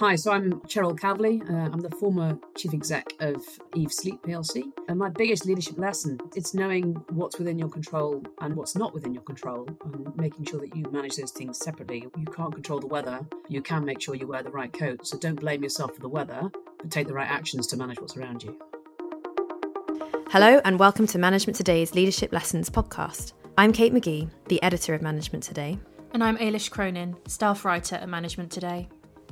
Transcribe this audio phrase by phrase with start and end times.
[0.00, 1.42] Hi, so I'm Cheryl Calverley.
[1.50, 3.42] Uh, I'm the former chief exec of
[3.74, 4.62] Eve Sleep PLC.
[4.86, 9.12] And my biggest leadership lesson it's knowing what's within your control and what's not within
[9.12, 12.06] your control, and making sure that you manage those things separately.
[12.16, 13.26] You can't control the weather.
[13.48, 15.04] You can make sure you wear the right coat.
[15.04, 18.16] So don't blame yourself for the weather, but take the right actions to manage what's
[18.16, 18.56] around you.
[20.30, 23.32] Hello, and welcome to Management Today's Leadership Lessons podcast.
[23.58, 25.76] I'm Kate Magee, the editor of Management Today.
[26.12, 28.88] And I'm Ailish Cronin, staff writer at Management Today.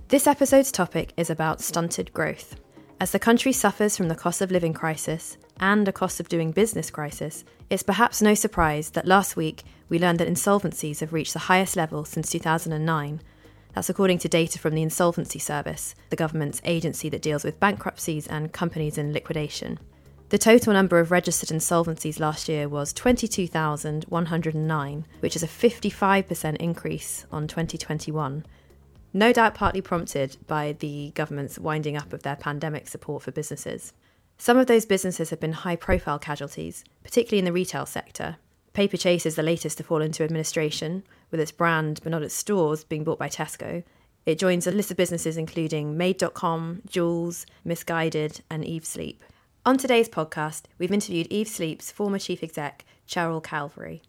[0.08, 2.54] This episode's topic is about stunted growth.
[3.00, 6.52] As the country suffers from the cost of living crisis and a cost of doing
[6.52, 11.32] business crisis, it's perhaps no surprise that last week we learned that insolvencies have reached
[11.32, 13.20] the highest level since 2009.
[13.74, 18.28] That's according to data from the Insolvency Service, the government's agency that deals with bankruptcies
[18.28, 19.80] and companies in liquidation.
[20.28, 27.26] The total number of registered insolvencies last year was 22,109, which is a 55% increase
[27.32, 28.44] on 2021
[29.16, 33.94] no doubt partly prompted by the government's winding up of their pandemic support for businesses.
[34.36, 38.36] Some of those businesses have been high profile casualties, particularly in the retail sector.
[38.74, 42.84] Paperchase is the latest to fall into administration, with its brand, but not its stores,
[42.84, 43.82] being bought by Tesco.
[44.26, 49.24] It joins a list of businesses including Made.com, Joules, Missguided, and Eve Sleep.
[49.64, 54.02] On today's podcast, we've interviewed Eve Sleep's former chief exec, Cheryl Calverley.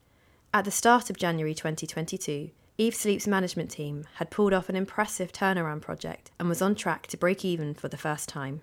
[0.53, 5.31] At the start of January 2022, Eve Sleep's management team had pulled off an impressive
[5.31, 8.61] turnaround project and was on track to break even for the first time.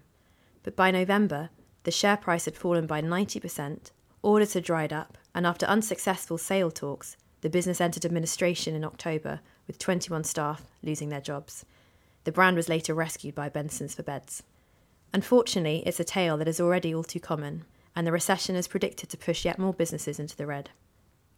[0.63, 1.51] But by November,
[1.83, 3.91] the share price had fallen by 90%,
[4.23, 9.41] orders had dried up, and after unsuccessful sale talks, the business entered administration in October
[9.67, 11.65] with 21 staff losing their jobs.
[12.23, 14.45] The brand was later rescued by Bensons for Beds.
[15.13, 17.65] Unfortunately, it's a tale that is already all too common,
[17.97, 20.71] and the recession is predicted to push yet more businesses into the red.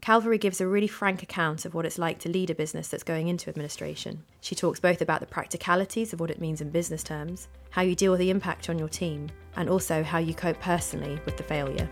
[0.00, 3.02] Calverley gives a really frank account of what it's like to lead a business that's
[3.02, 4.22] going into administration.
[4.40, 7.96] She talks both about the practicalities of what it means in business terms, how you
[7.96, 11.42] deal with the impact on your team, and also how you cope personally with the
[11.42, 11.88] failure.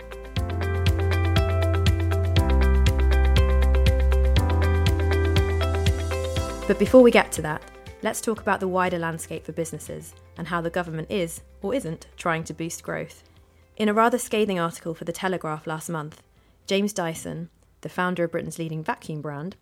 [6.67, 7.63] But before we get to that,
[8.03, 12.07] let's talk about the wider landscape for businesses and how the government is, or isn't,
[12.17, 13.25] trying to boost growth.
[13.77, 16.23] In a rather scathing article for The Telegraph last month,
[16.67, 17.51] James Dyson,
[17.85, 19.55] the founder of Britain's leading vacuum brand,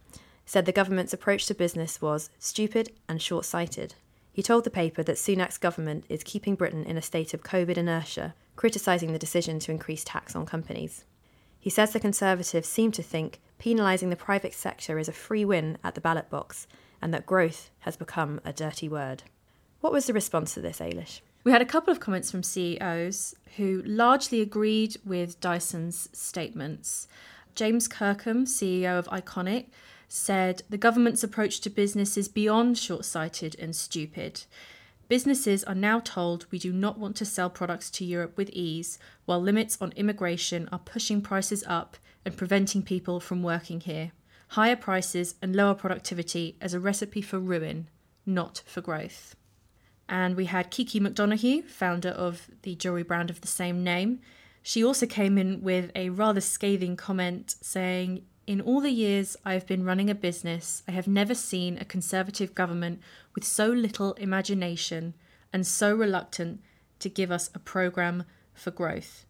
[0.47, 3.95] said the government's approach to business was stupid and short sighted.
[4.33, 7.77] He told the paper that Sunak's government is keeping Britain in a state of COVID
[7.77, 11.05] inertia, criticising the decision to increase tax on companies.
[11.61, 15.79] He says the Conservatives seem to think penalising the private sector is a free win
[15.85, 16.67] at the ballot box
[17.03, 19.25] and that growth has become a dirty word.
[19.81, 21.21] What was the response to this, Ailish?
[21.45, 27.09] We had a couple of comments from CEOs who largely agreed with Dyson's statements.
[27.55, 29.67] James Kirkham, CEO of Iconic,
[30.09, 34.45] said the government's approach to business is beyond short sighted and stupid.
[35.09, 38.99] Businesses are now told we do not want to sell products to Europe with ease,
[39.25, 44.13] while limits on immigration are pushing prices up and preventing people from working here.
[44.49, 47.89] Higher prices and lower productivity as a recipe for ruin,
[48.25, 49.35] not for growth.
[50.09, 54.21] And we had Kiki McDonough, founder of the jewellery brand of the same name.
[54.63, 59.67] She also came in with a rather scathing comment saying, In all the years I've
[59.67, 63.01] been running a business, I have never seen a Conservative government
[63.35, 65.15] with so little imagination
[65.53, 66.61] and so reluctant
[67.01, 68.25] to give us a programme
[68.55, 69.27] for growth.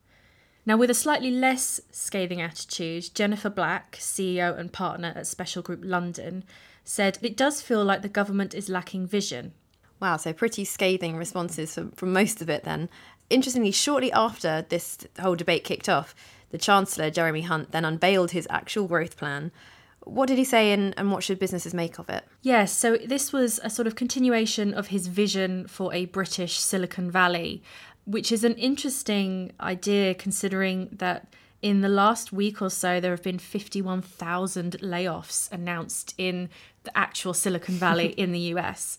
[0.65, 5.81] Now, with a slightly less scathing attitude, Jennifer Black, CEO and partner at Special Group
[5.83, 6.45] London,
[6.85, 9.55] said it does feel like the government is lacking vision.
[9.99, 12.91] Wow, so pretty scathing responses from, from most of it then
[13.31, 16.15] interestingly, shortly after this whole debate kicked off,
[16.51, 19.51] the Chancellor, Jeremy Hunt, then unveiled his actual growth plan.
[20.05, 22.25] What did he say and, and what should businesses make of it?
[22.43, 27.11] Yes, so this was a sort of continuation of his vision for a British Silicon
[27.11, 27.63] Valley,
[28.05, 31.33] which is an interesting idea considering that
[31.63, 36.51] in the last week or so, there have been 51,000 layoffs announced in
[36.83, 38.99] the actual Silicon Valley in the US.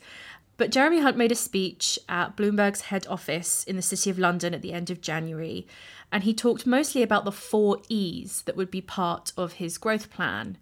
[0.63, 4.54] But Jeremy Hunt made a speech at Bloomberg's head office in the City of London
[4.54, 5.68] at the end of January,
[6.10, 10.10] and he talked mostly about the four E's that would be part of his growth
[10.10, 10.57] plan.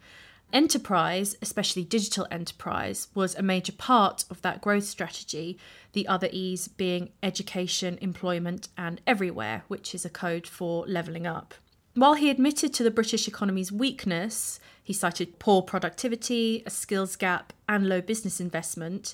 [0.51, 5.59] Enterprise, especially digital enterprise, was a major part of that growth strategy,
[5.93, 11.53] the other E's being education, employment, and everywhere, which is a code for levelling up.
[11.93, 17.53] While he admitted to the British economy's weakness, he cited poor productivity, a skills gap,
[17.69, 19.13] and low business investment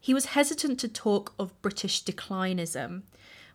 [0.00, 3.02] he was hesitant to talk of British declinism,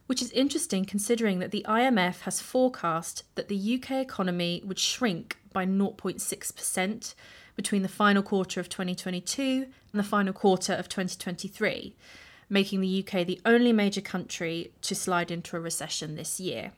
[0.08, 5.38] which is interesting considering that the IMF has forecast that the UK economy would shrink
[5.54, 7.16] by 0.6%
[7.56, 11.96] between the final quarter of 2022 and the final quarter of 2023.
[12.50, 16.72] making the UK the only major country to slide into a recession this year.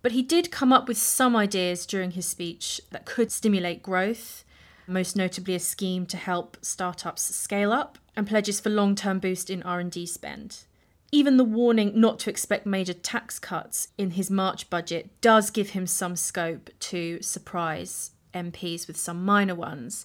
[0.00, 4.44] But he did come up with some ideas during his speech that could stimulate growth,
[4.86, 9.62] most notably a scheme to help startups scale up and pledges for long-term boost in
[9.62, 10.64] R&D spend.
[11.12, 15.70] Even the warning not to expect major tax cuts in his March budget does give
[15.70, 20.04] him some scope to surprise MPs with some minor ones,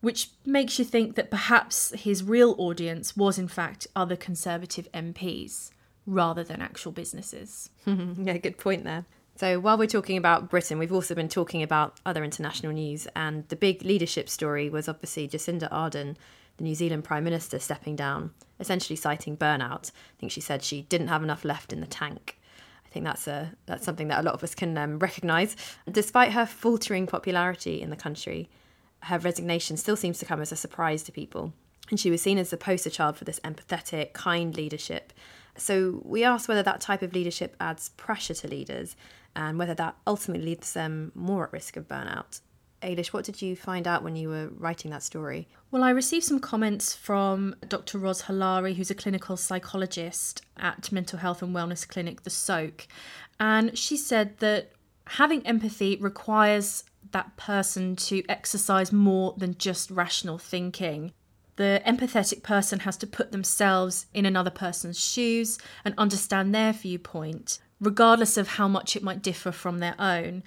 [0.00, 5.70] which makes you think that perhaps his real audience was in fact other Conservative MPs
[6.06, 7.70] rather than actual businesses.
[7.86, 9.04] yeah, good point there.
[9.36, 13.48] So, while we're talking about Britain, we've also been talking about other international news, and
[13.48, 16.16] the big leadership story was obviously Jacinda Ardern,
[16.60, 19.90] the New Zealand Prime Minister, stepping down, essentially citing burnout.
[19.90, 22.38] I think she said she didn't have enough left in the tank.
[22.86, 25.56] I think that's a that's something that a lot of us can um, recognise.
[25.90, 28.48] Despite her faltering popularity in the country,
[29.04, 31.52] her resignation still seems to come as a surprise to people,
[31.90, 35.12] and she was seen as the poster child for this empathetic, kind leadership
[35.56, 38.96] so we asked whether that type of leadership adds pressure to leaders
[39.36, 42.40] and whether that ultimately leaves them more at risk of burnout.
[42.82, 45.48] Ailish, what did you find out when you were writing that story?
[45.70, 47.98] Well, I received some comments from Dr.
[47.98, 52.86] Ros Halari, who's a clinical psychologist at Mental Health and Wellness Clinic, the Soke.
[53.38, 54.72] And she said that
[55.06, 61.12] having empathy requires that person to exercise more than just rational thinking
[61.60, 67.58] the empathetic person has to put themselves in another person's shoes and understand their viewpoint,
[67.78, 70.42] regardless of how much it might differ from their own.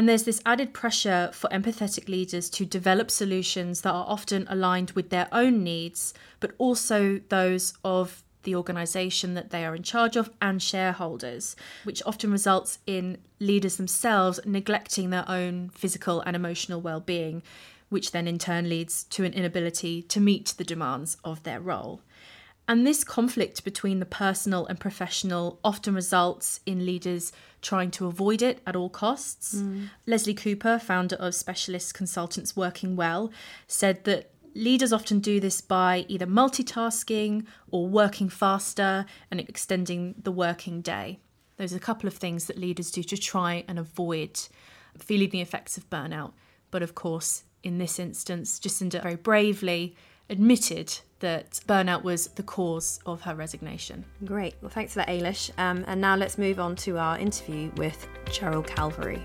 [0.00, 4.92] And there's this added pressure for empathetic leaders to develop solutions that are often aligned
[4.92, 10.16] with their own needs, but also those of the organisation that they are in charge
[10.16, 11.54] of and shareholders,
[11.84, 17.42] which often results in leaders themselves neglecting their own physical and emotional well being,
[17.90, 22.00] which then in turn leads to an inability to meet the demands of their role.
[22.70, 27.32] And this conflict between the personal and professional often results in leaders
[27.62, 29.56] trying to avoid it at all costs.
[29.56, 29.88] Mm.
[30.06, 33.32] Leslie Cooper, founder of Specialist Consultants Working Well,
[33.66, 40.30] said that leaders often do this by either multitasking or working faster and extending the
[40.30, 41.18] working day.
[41.56, 44.38] There's a couple of things that leaders do to try and avoid
[44.96, 46.34] feeling the effects of burnout.
[46.70, 49.96] But of course, in this instance, Jacinda very bravely
[50.30, 54.04] admitted that burnout was the cause of her resignation.
[54.24, 54.54] Great.
[54.62, 55.50] Well, thanks for that, Ailish.
[55.58, 59.20] Um, and now let's move on to our interview with Cheryl Calverley.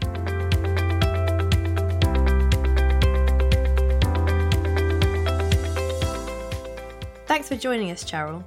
[7.27, 8.43] Thanks for joining us, Cheryl.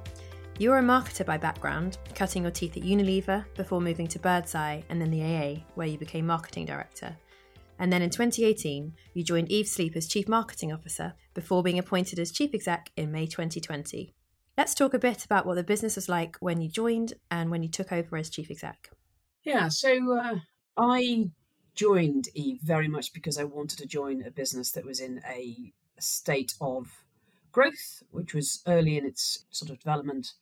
[0.57, 4.83] You're a marketer by background, cutting your teeth at Unilever before moving to Birds Eye
[4.89, 7.15] and then the AA, where you became marketing director.
[7.79, 12.19] And then in 2018, you joined Eve Sleep as Chief Marketing Officer before being appointed
[12.19, 14.13] as Chief Exec in May 2020.
[14.57, 17.63] Let's talk a bit about what the business was like when you joined and when
[17.63, 18.89] you took over as Chief Exec.
[19.45, 20.39] Yeah, so uh,
[20.75, 21.29] I
[21.73, 25.71] joined Eve very much because I wanted to join a business that was in a
[25.97, 26.87] state of
[27.53, 30.33] growth, which was early in its sort of development,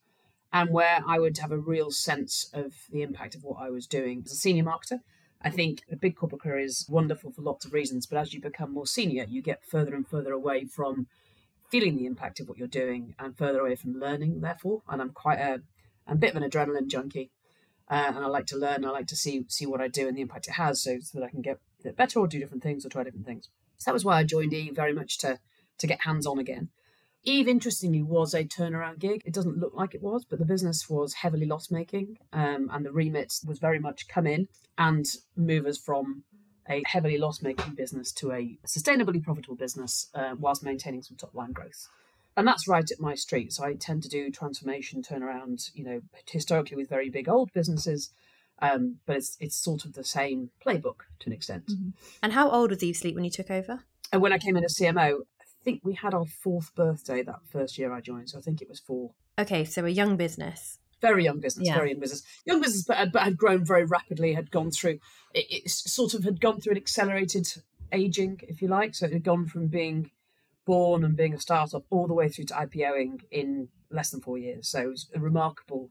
[0.52, 3.86] and where I would have a real sense of the impact of what I was
[3.86, 5.02] doing as a senior marketer.
[5.42, 8.42] I think a big corporate career is wonderful for lots of reasons, but as you
[8.42, 11.08] become more senior, you get further and further away from
[11.70, 14.82] feeling the impact of what you're doing and further away from learning, therefore.
[14.90, 15.62] And I'm quite a,
[16.08, 17.32] I'm a bit of an adrenaline junkie.
[17.90, 18.84] Uh, and I like to learn.
[18.84, 21.20] I like to see see what I do and the impact it has, so, so
[21.20, 21.60] that I can get
[21.96, 23.48] better or do different things or try different things.
[23.78, 25.40] So that was why I joined E very much to
[25.78, 26.70] to get hands on again.
[27.28, 29.22] Eve, interestingly, was a turnaround gig.
[29.26, 32.86] It doesn't look like it was, but the business was heavily loss making, um, and
[32.86, 35.06] the remit was very much come in and
[35.36, 36.24] move us from
[36.70, 41.36] a heavily loss making business to a sustainably profitable business uh, whilst maintaining some top
[41.36, 41.90] line growth.
[42.38, 43.52] And that's right at my street.
[43.52, 48.10] So I tend to do transformation, turnaround, you know, historically with very big old businesses.
[48.60, 51.68] Um, but it's it's sort of the same playbook to an extent.
[51.68, 51.90] Mm-hmm.
[52.24, 53.84] And how old was Eve Sleep when you took over?
[54.14, 55.20] And when I came in as CMO,
[55.64, 58.70] think we had our fourth birthday that first year I joined, so I think it
[58.70, 59.12] was four.
[59.40, 60.80] Okay, so a young business.
[61.02, 61.76] Very young business, yeah.
[61.76, 62.24] very young business.
[62.46, 65.00] Young business, but, but had grown very rapidly, had gone through,
[65.34, 67.48] it, it sort of had gone through an accelerated
[67.92, 68.96] aging, if you like.
[68.96, 70.12] So it had gone from being
[70.66, 74.38] born and being a startup all the way through to IPOing in less than four
[74.38, 74.68] years.
[74.68, 75.90] So it was a remarkable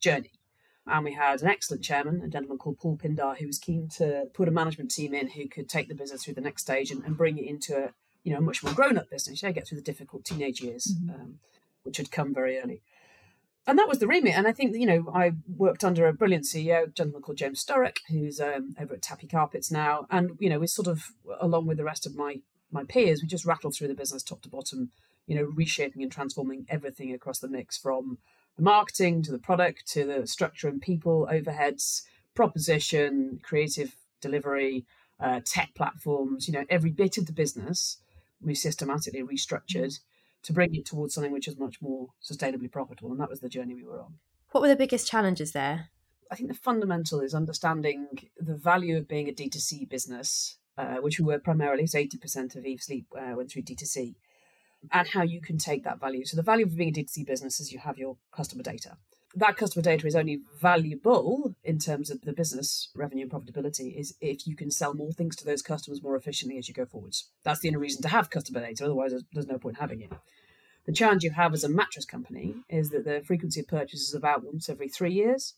[0.00, 0.32] journey.
[0.86, 4.24] And we had an excellent chairman, a gentleman called Paul Pindar, who was keen to
[4.32, 7.04] put a management team in who could take the business through the next stage and,
[7.04, 7.90] and bring it into a,
[8.28, 9.42] you know, much more grown up business.
[9.42, 11.14] You get through the difficult teenage years, mm-hmm.
[11.14, 11.38] um,
[11.82, 12.82] which had come very early.
[13.66, 14.34] And that was the remit.
[14.36, 17.64] And I think, you know, I worked under a brilliant CEO, a gentleman called James
[17.64, 20.06] Sturrock, who's um, over at Tapi Carpets now.
[20.10, 21.04] And, you know, we sort of,
[21.40, 24.42] along with the rest of my my peers, we just rattled through the business top
[24.42, 24.90] to bottom,
[25.26, 28.18] you know, reshaping and transforming everything across the mix from
[28.56, 32.02] the marketing to the product to the structure and people, overheads,
[32.34, 34.84] proposition, creative delivery,
[35.18, 38.02] uh, tech platforms, you know, every bit of the business
[38.40, 39.98] we systematically restructured
[40.42, 43.10] to bring it towards something which is much more sustainably profitable.
[43.10, 44.14] And that was the journey we were on.
[44.50, 45.90] What were the biggest challenges there?
[46.30, 51.18] I think the fundamental is understanding the value of being a D2C business, uh, which
[51.18, 54.14] we were primarily, so 80% of Eve Sleep uh, went through D2C,
[54.92, 56.24] and how you can take that value.
[56.24, 58.96] So, the value of being a D2C business is you have your customer data.
[59.34, 64.14] That customer data is only valuable in terms of the business revenue and profitability is
[64.20, 67.28] if you can sell more things to those customers more efficiently as you go forwards.
[67.44, 70.12] That's the only reason to have customer data, otherwise, there's, no point having it.
[70.86, 74.14] The challenge you have as a mattress company is that the frequency of purchase is
[74.14, 75.54] about once every three years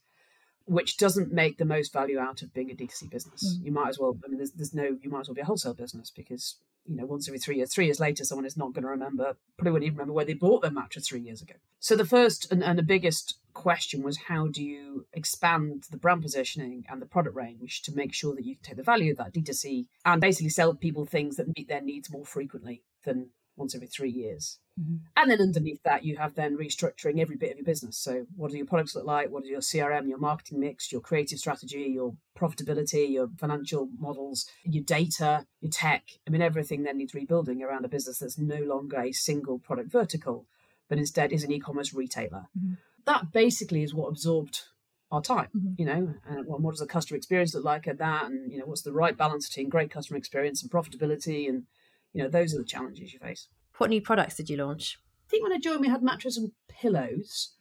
[0.70, 3.58] which doesn't make the most value out of being a D2C business.
[3.58, 3.64] Mm.
[3.64, 5.44] You might as well, I mean, there's, there's no, you might as well be a
[5.44, 8.72] wholesale business because, you know, once every three years, three years later, someone is not
[8.72, 11.54] going to remember, probably wouldn't even remember where they bought their mattress three years ago.
[11.80, 16.22] So the first and, and the biggest question was how do you expand the brand
[16.22, 19.18] positioning and the product range to make sure that you can take the value of
[19.18, 23.74] that D2C and basically sell people things that meet their needs more frequently than once
[23.74, 24.58] every three years.
[24.80, 24.96] Mm-hmm.
[25.16, 27.98] And then underneath that, you have then restructuring every bit of your business.
[27.98, 29.30] So, what do your products look like?
[29.30, 34.46] What are your CRM, your marketing mix, your creative strategy, your profitability, your financial models,
[34.64, 36.04] your data, your tech?
[36.26, 39.92] I mean, everything then needs rebuilding around a business that's no longer a single product
[39.92, 40.46] vertical,
[40.88, 42.46] but instead is an e commerce retailer.
[42.58, 42.74] Mm-hmm.
[43.04, 44.62] That basically is what absorbed
[45.12, 45.72] our time mm-hmm.
[45.76, 48.58] you know and well, what does the customer experience look like at that and you
[48.58, 51.64] know what's the right balance between great customer experience and profitability and
[52.12, 53.48] you know those are the challenges you face.
[53.78, 54.98] What new products did you launch?
[55.26, 57.52] I think when i joined we had mattress and pillows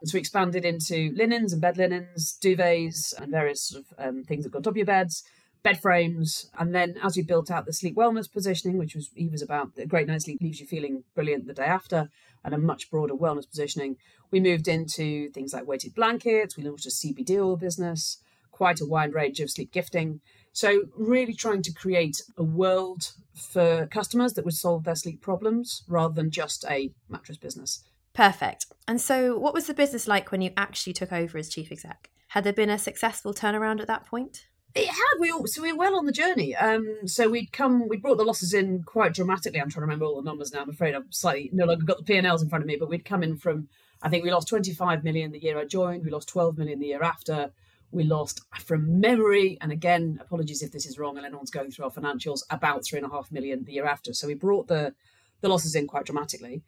[0.00, 4.24] and so we expanded into linens and bed linens duvets and various sort of um,
[4.24, 5.22] things that go on top of your beds
[5.62, 9.28] bed frames and then as we built out the sleep wellness positioning which was he
[9.28, 12.08] was about a great night's sleep leaves you feeling brilliant the day after
[12.44, 13.96] and a much broader wellness positioning
[14.30, 18.18] we moved into things like weighted blankets we launched a cbd oil business
[18.52, 20.20] quite a wide range of sleep gifting
[20.52, 25.82] so, really trying to create a world for customers that would solve their sleep problems
[25.88, 27.84] rather than just a mattress business.
[28.12, 28.66] Perfect.
[28.88, 32.10] And so, what was the business like when you actually took over as chief exec?
[32.28, 34.46] Had there been a successful turnaround at that point?
[34.74, 35.18] It had.
[35.18, 36.54] We all, so we were well on the journey.
[36.54, 39.60] Um, so we'd come, we brought the losses in quite dramatically.
[39.60, 40.62] I'm trying to remember all the numbers now.
[40.62, 42.76] I'm afraid I've slightly no longer got the P and Ls in front of me.
[42.76, 43.68] But we'd come in from,
[44.02, 46.04] I think we lost 25 million the year I joined.
[46.04, 47.50] We lost 12 million the year after.
[47.90, 51.86] We lost from memory, and again, apologies if this is wrong, and anyone's going through
[51.86, 54.12] our financials, about three and a half million the year after.
[54.12, 54.94] So we brought the
[55.40, 56.62] the losses in quite dramatically.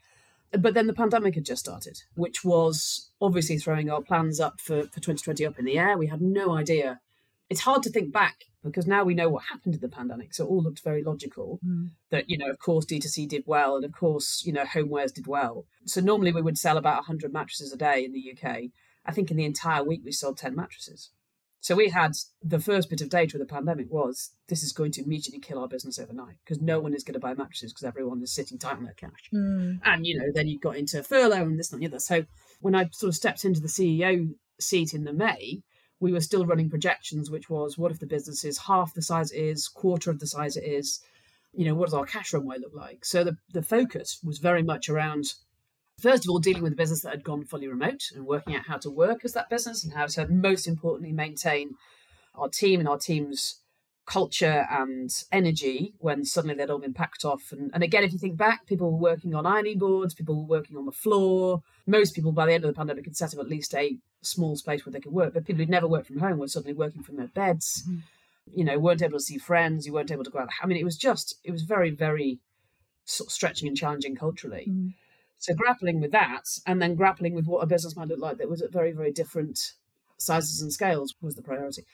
[0.53, 4.83] But then the pandemic had just started, which was obviously throwing our plans up for,
[4.85, 5.97] for 2020 up in the air.
[5.97, 7.01] We had no idea.
[7.49, 10.35] It's hard to think back because now we know what happened in the pandemic.
[10.35, 11.91] So it all looked very logical mm.
[12.11, 13.77] that, you know, of course, D2C did well.
[13.77, 15.67] And of course, you know, homewares did well.
[15.85, 18.71] So normally we would sell about 100 mattresses a day in the UK.
[19.07, 21.11] I think in the entire week we sold 10 mattresses.
[21.63, 24.93] So we had the first bit of data of the pandemic was this is going
[24.93, 27.85] to immediately kill our business overnight because no one is going to buy mattresses because
[27.85, 29.29] everyone is sitting tight on their cash.
[29.33, 29.81] Mm.
[29.85, 31.99] And, you know, then you got into furlough and this and the other.
[31.99, 32.25] So
[32.61, 35.61] when I sort of stepped into the CEO seat in the May,
[36.01, 39.31] we were still running projections, which was what if the business is half the size
[39.31, 41.01] it is, quarter of the size it is?
[41.53, 43.05] You know, what does our cash runway look like?
[43.05, 45.27] So the, the focus was very much around
[46.01, 48.67] first of all, dealing with a business that had gone fully remote and working out
[48.67, 51.75] how to work as that business and how to most importantly maintain
[52.35, 53.61] our team and our team's
[54.07, 57.53] culture and energy when suddenly they'd all been packed off.
[57.53, 60.59] And, and again, if you think back, people were working on ironing boards, people were
[60.59, 61.63] working on the floor.
[61.87, 64.57] Most people by the end of the pandemic had set up at least a small
[64.57, 67.03] space where they could work, but people who'd never worked from home were suddenly working
[67.03, 67.85] from their beds.
[67.89, 67.99] Mm-hmm.
[68.53, 70.49] You know, weren't able to see friends, you weren't able to go out.
[70.61, 72.41] I mean, it was just, it was very, very
[73.05, 74.67] sort of stretching and challenging culturally.
[74.69, 74.89] Mm-hmm.
[75.41, 78.51] So grappling with that and then grappling with what a business might look like that
[78.51, 79.59] was at very, very different
[80.19, 81.85] sizes and scales was the priority.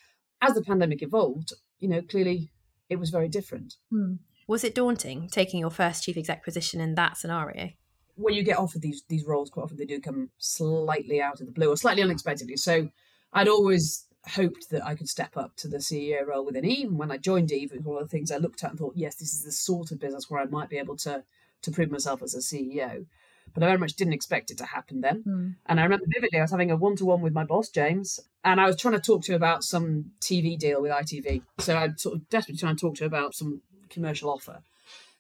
[0.43, 2.51] As the pandemic evolved, you know, clearly
[2.91, 3.75] it was very different.
[3.91, 4.15] Hmm.
[4.49, 7.71] Was it daunting taking your first chief exec position in that scenario?
[8.17, 11.47] When you get offered these these roles, quite often they do come slightly out of
[11.47, 12.57] the blue or slightly unexpectedly.
[12.57, 12.89] So
[13.33, 16.89] I'd always hoped that I could step up to the CEO role within Eve.
[16.89, 18.79] And when I joined Eve, it was one of the things I looked at and
[18.79, 21.23] thought, yes, this is the sort of business where I might be able to
[21.63, 23.07] to prove myself as a CEO
[23.55, 25.23] but I very much didn't expect it to happen then.
[25.27, 25.55] Mm.
[25.67, 28.21] And I remember vividly, I was having a one to one with my boss, James,
[28.45, 31.43] and I was trying to talk to him about some TV deal with ITV.
[31.59, 34.61] So I'm sort of desperately trying to talk to him about some commercial offer.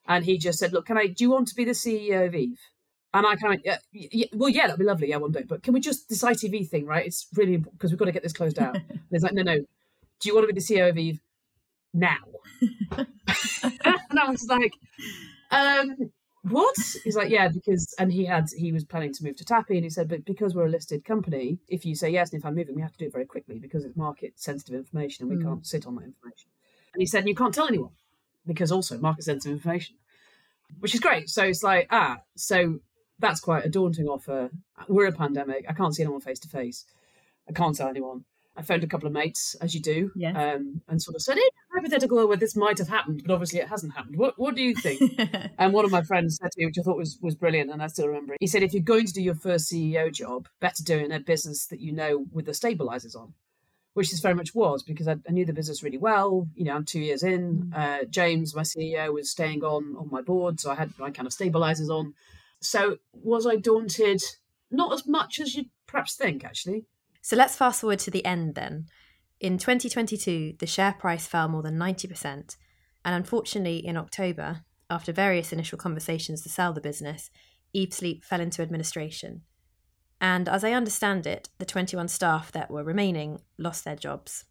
[0.06, 2.34] And he just said, Look, can I, do you want to be the CEO of
[2.34, 2.60] Eve?
[3.14, 5.08] And I kind of, yeah, yeah, well, yeah, that'd be lovely.
[5.08, 5.44] Yeah, one day.
[5.48, 7.06] But can we just, this ITV thing, right?
[7.06, 8.76] It's really important because we've got to get this closed out.
[8.88, 9.58] and he's like, No, no.
[9.58, 11.20] Do you want to be the CEO of Eve
[11.94, 12.18] now?
[12.92, 14.74] and I was like,
[15.50, 16.10] um,
[16.50, 16.76] what?
[17.04, 19.84] He's like, yeah, because, and he had, he was planning to move to Tapi, and
[19.84, 22.54] he said, but because we're a listed company, if you say yes, and if I'm
[22.54, 25.42] moving, we have to do it very quickly because it's market sensitive information and we
[25.42, 25.48] Mm.
[25.48, 26.50] can't sit on that information.
[26.94, 27.92] And he said, and you can't tell anyone
[28.46, 29.96] because also market sensitive information,
[30.80, 31.28] which is great.
[31.28, 32.80] So it's like, ah, so
[33.18, 34.50] that's quite a daunting offer.
[34.88, 35.66] We're a pandemic.
[35.68, 36.84] I can't see anyone face to face.
[37.48, 38.24] I can't tell anyone.
[38.56, 40.34] I phoned a couple of mates, as you do, Yes.
[40.36, 43.60] um, and sort of said, "In a hypothetical where this might have happened, but obviously
[43.60, 44.16] it hasn't happened.
[44.16, 45.00] What What do you think?"
[45.58, 47.82] and one of my friends said to me, which I thought was was brilliant, and
[47.82, 48.38] I still remember it.
[48.40, 51.12] He said, "If you're going to do your first CEO job, better do it in
[51.12, 53.34] a business that you know with the stabilizers on."
[53.94, 56.48] Which this very much was because I, I knew the business really well.
[56.54, 57.72] You know, I'm two years in.
[57.74, 61.26] Uh, James, my CEO, was staying on on my board, so I had my kind
[61.26, 62.14] of stabilizers on.
[62.60, 64.20] So was I daunted?
[64.70, 66.84] Not as much as you'd perhaps think, actually.
[67.26, 68.86] So let's fast forward to the end then.
[69.40, 72.56] In 2022, the share price fell more than 90%.
[73.04, 77.32] And unfortunately, in October, after various initial conversations to sell the business,
[77.72, 79.40] Eve Sleep fell into administration.
[80.20, 84.44] And as I understand it, the 21 staff that were remaining lost their jobs.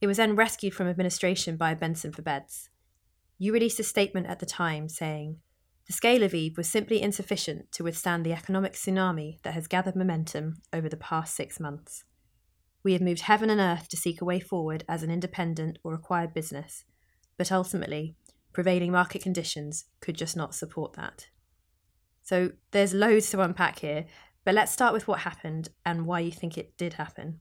[0.00, 2.70] It was then rescued from administration by Benson for Beds.
[3.38, 5.38] You released a statement at the time saying,
[5.92, 9.94] the scale of Eve was simply insufficient to withstand the economic tsunami that has gathered
[9.94, 12.04] momentum over the past six months.
[12.82, 15.92] We have moved heaven and earth to seek a way forward as an independent or
[15.92, 16.84] acquired business,
[17.36, 18.16] but ultimately,
[18.54, 21.26] prevailing market conditions could just not support that.
[22.22, 24.06] So there's loads to unpack here,
[24.46, 27.40] but let's start with what happened and why you think it did happen.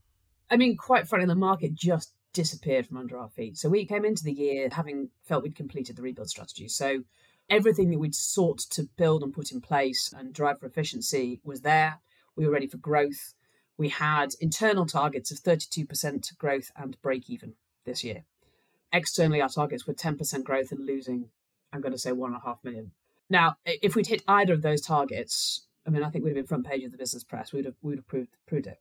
[0.49, 3.57] I mean, quite frankly, the market just disappeared from under our feet.
[3.57, 6.67] So we came into the year having felt we'd completed the rebuild strategy.
[6.67, 7.03] So
[7.49, 11.61] everything that we'd sought to build and put in place and drive for efficiency was
[11.61, 11.99] there.
[12.35, 13.33] We were ready for growth.
[13.77, 17.55] We had internal targets of 32% growth and break even
[17.85, 18.23] this year.
[18.93, 21.29] Externally, our targets were 10% growth and losing,
[21.71, 22.91] I'm going to say, one and a half million.
[23.29, 26.47] Now, if we'd hit either of those targets, I mean, I think we'd have been
[26.47, 27.53] front page of the business press.
[27.53, 28.79] We'd have, we'd have proved, proved it.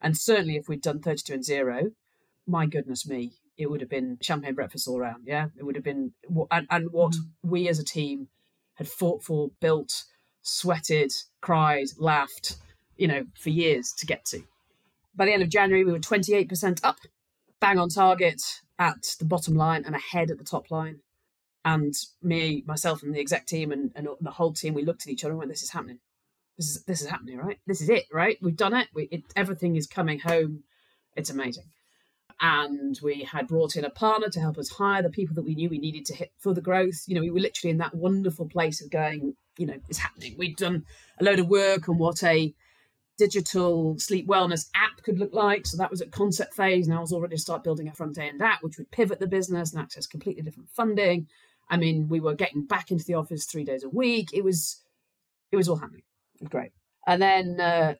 [0.00, 1.90] And certainly, if we'd done 32 and zero,
[2.46, 5.24] my goodness me, it would have been champagne breakfast all around.
[5.26, 6.12] Yeah, it would have been,
[6.50, 7.18] and, and what mm.
[7.42, 8.28] we as a team
[8.74, 10.04] had fought for, built,
[10.40, 12.56] sweated, cried, laughed,
[12.96, 14.42] you know, for years to get to.
[15.14, 16.96] By the end of January, we were 28% up,
[17.60, 18.40] bang on target
[18.78, 21.00] at the bottom line and ahead at the top line.
[21.62, 21.92] And
[22.22, 25.24] me, myself, and the exec team and, and the whole team, we looked at each
[25.24, 25.98] other and went, "This is happening.
[26.56, 27.58] This is this is happening, right?
[27.66, 28.38] This is it, right?
[28.40, 28.88] We've done it.
[28.94, 30.64] We, it everything is coming home.
[31.16, 31.64] It's amazing."
[32.40, 35.54] And we had brought in a partner to help us hire the people that we
[35.54, 37.04] knew we needed to hit for the growth.
[37.06, 40.36] You know, we were literally in that wonderful place of going, you know, it's happening.
[40.38, 40.86] We'd done
[41.20, 42.54] a load of work on what a
[43.18, 45.66] digital sleep wellness app could look like.
[45.66, 46.88] So that was at concept phase.
[46.88, 49.26] Now I was already to start building a front end app, which would pivot the
[49.26, 51.28] business and access completely different funding.
[51.68, 54.30] I mean, we were getting back into the office three days a week.
[54.32, 54.80] It was,
[55.52, 56.04] it was all happening.
[56.36, 56.72] It was great.
[57.06, 57.94] And then uh,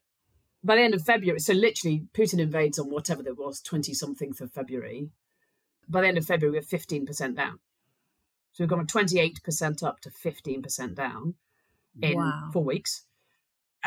[0.63, 4.33] by the end of February, so literally Putin invades on whatever there was, 20 something
[4.41, 5.11] of February.
[5.89, 7.59] By the end of February, we're 15% down.
[8.53, 11.35] So we've gone from 28% up to 15% down
[12.01, 12.51] in Wow.
[12.53, 13.05] four weeks.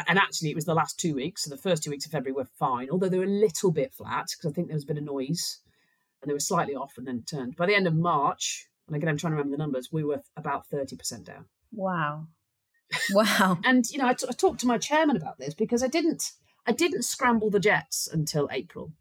[0.07, 1.43] And actually, it was the last two weeks.
[1.43, 3.93] So the first two weeks of February were fine, although they were a little bit
[3.93, 5.59] flat because I think there was a bit of noise
[6.21, 7.55] and they were slightly off and then turned.
[7.55, 10.23] By the end of March, and again, I'm trying to remember the numbers, we were
[10.35, 11.45] about 30% down.
[11.71, 12.27] Wow.
[13.11, 13.57] Wow.
[13.63, 16.31] And you know, I, t- I talked to my chairman about this because I didn't,
[16.65, 18.93] I didn't scramble the jets until April.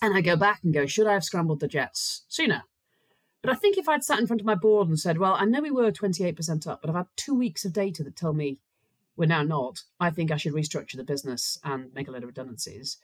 [0.00, 2.64] And I go back and go, should I have scrambled the jets sooner?
[3.42, 5.44] But I think if I'd sat in front of my board and said, well, I
[5.44, 8.58] know we were 28% up, but I've had two weeks of data that tell me
[9.16, 12.28] we're now not, I think I should restructure the business and make a load of
[12.28, 12.98] redundancies.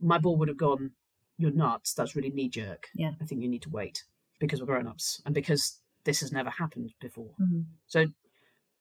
[0.00, 0.92] My board would have gone,
[1.36, 1.94] you're nuts.
[1.94, 2.88] That's really knee jerk.
[2.94, 3.12] Yeah.
[3.20, 4.04] I think you need to wait
[4.38, 7.34] because we're grown ups and because this has never happened before.
[7.40, 7.66] Mhm.
[7.86, 8.06] So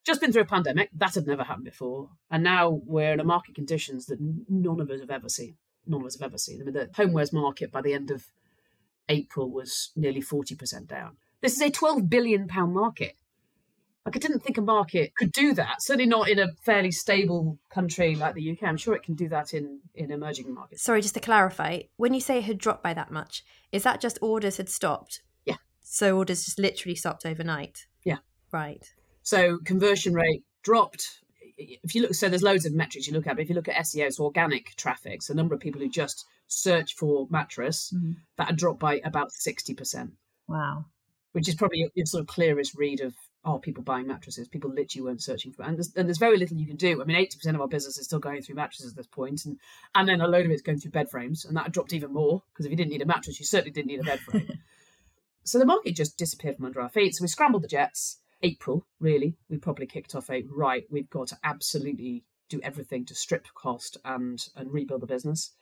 [0.06, 3.24] just been through a pandemic that had never happened before, and now we're in a
[3.24, 5.58] market conditions that none of us have ever seen.
[5.86, 6.62] None of us have ever seen.
[6.62, 8.26] I mean, the homewares market by the end of
[9.10, 11.18] April was nearly forty percent down.
[11.42, 13.16] This is a twelve billion pound market.
[14.06, 15.84] Like I didn't think a market could do that.
[15.84, 18.64] Certainly not in a fairly stable country like the UK.
[18.64, 20.82] I'm sure it can do that in in emerging markets.
[20.82, 24.02] Sorry, just to clarify, when you say it had dropped by that much, is that
[24.02, 25.22] just orders had stopped?
[25.46, 25.58] Yeah.
[25.84, 27.86] So orders just literally stopped overnight?
[28.04, 28.18] Yeah.
[28.52, 28.92] Right.
[29.24, 31.20] So conversion rate dropped.
[31.58, 33.68] If you look, so there's loads of metrics you look at, but if you look
[33.68, 37.94] at SEO, so organic traffic, so the number of people who just search for mattress,
[37.96, 38.16] Mhm.
[38.38, 40.14] that had dropped by about 60%,
[40.48, 40.86] Wow.
[41.34, 44.48] which is probably your, sort of clearest read of, oh, people buying mattresses.
[44.48, 47.02] People literally weren't searching for, and there's, and there's very little you can do.
[47.02, 49.60] I mean, 80% of our business is still going through mattresses at this point, and,
[49.96, 52.42] and then a load of it's going through bed frames, and that dropped even more,
[52.52, 54.48] because if you didn't need a mattress, you certainly didn't need a bed frame.
[55.44, 57.16] so the market just disappeared from under our feet.
[57.16, 58.18] So we scrambled the jets.
[58.44, 63.16] April, really, we probably kicked off a right, we've got to absolutely do everything to
[63.16, 65.54] strip cost and, and rebuild the business.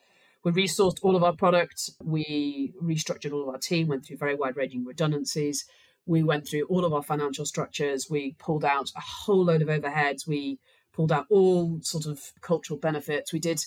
[0.44, 1.90] We resourced all of our products.
[2.02, 5.66] We restructured all of our team, went through very wide ranging redundancies.
[6.06, 8.08] We went through all of our financial structures.
[8.10, 10.26] We pulled out a whole load of overheads.
[10.26, 10.60] We
[10.94, 13.34] pulled out all sort of cultural benefits.
[13.34, 13.62] We did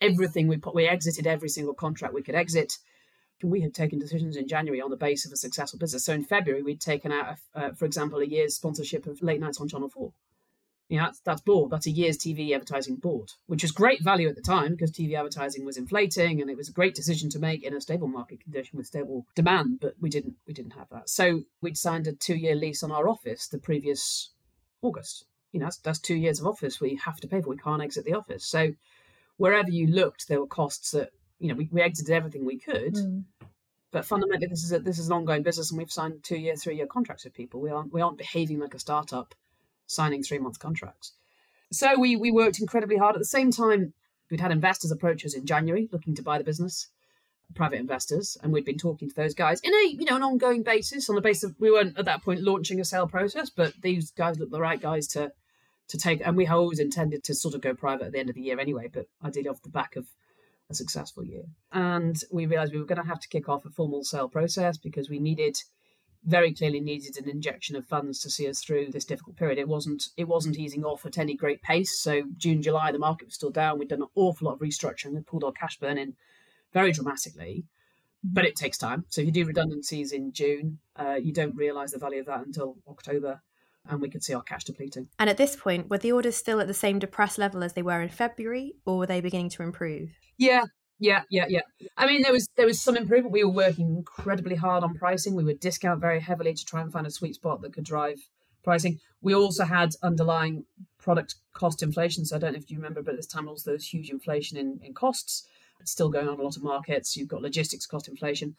[0.00, 0.48] everything.
[0.48, 2.78] We put, we exited every single contract we could exit.
[3.42, 6.04] We had taken decisions in January on the base of a successful business.
[6.04, 9.60] So in February, we'd taken out, uh, for example, a year's sponsorship of late nights
[9.60, 10.12] on Channel 4
[10.90, 11.70] you know, that's, that's board.
[11.70, 15.14] That's a year's TV advertising board, which was great value at the time because TV
[15.14, 18.42] advertising was inflating and it was a great decision to make in a stable market
[18.42, 19.78] condition with stable demand.
[19.80, 21.08] But we didn't we didn't have that.
[21.08, 24.30] So we'd signed a two year lease on our office the previous
[24.82, 25.26] August.
[25.52, 27.50] You know, that's, that's two years of office we have to pay for.
[27.50, 28.44] We can't exit the office.
[28.44, 28.72] So
[29.36, 32.94] wherever you looked, there were costs that you know we, we exited everything we could.
[32.94, 33.24] Mm.
[33.92, 36.54] But fundamentally, this is a, this is an ongoing business, and we've signed two year,
[36.54, 37.60] three year contracts with people.
[37.60, 39.34] We aren't we aren't behaving like a startup
[39.86, 41.12] signing three month contracts.
[41.72, 43.16] So we we worked incredibly hard.
[43.16, 43.94] At the same time,
[44.30, 46.88] we'd had investors approach us in January looking to buy the business,
[47.54, 50.62] private investors, and we'd been talking to those guys in a you know an ongoing
[50.62, 53.72] basis on the basis of we weren't at that point launching a sale process, but
[53.82, 55.32] these guys looked the right guys to
[55.88, 58.36] to take, and we always intended to sort of go private at the end of
[58.36, 60.06] the year anyway, but I did off the back of
[60.70, 61.44] a successful year.
[61.72, 64.78] And we realized we were going to have to kick off a formal sale process
[64.78, 65.58] because we needed
[66.24, 69.58] very clearly needed an injection of funds to see us through this difficult period.
[69.58, 71.98] It wasn't it wasn't easing off at any great pace.
[71.98, 73.78] So June, July, the market was still down.
[73.78, 75.14] We'd done an awful lot of restructuring.
[75.14, 76.14] We pulled our cash burn in
[76.72, 77.64] very dramatically.
[78.22, 79.06] But it takes time.
[79.08, 82.44] So if you do redundancies in June, uh, you don't realise the value of that
[82.44, 83.40] until October,
[83.88, 85.08] and we could see our cash depleting.
[85.18, 87.82] And at this point, were the orders still at the same depressed level as they
[87.82, 90.10] were in February, or were they beginning to improve?
[90.38, 90.64] Yeah,
[90.98, 91.62] yeah, yeah, yeah.
[91.96, 93.32] I mean, there was there was some improvement.
[93.32, 95.34] We were working incredibly hard on pricing.
[95.34, 98.18] We would discount very heavily to try and find a sweet spot that could drive
[98.62, 98.98] pricing.
[99.22, 100.64] We also had underlying
[100.98, 102.24] product cost inflation.
[102.24, 104.10] So I don't know if you remember, but at this time also there was huge
[104.10, 105.46] inflation in, in costs.
[105.80, 107.16] It's still going on in a lot of markets.
[107.16, 108.54] You've got logistics cost inflation.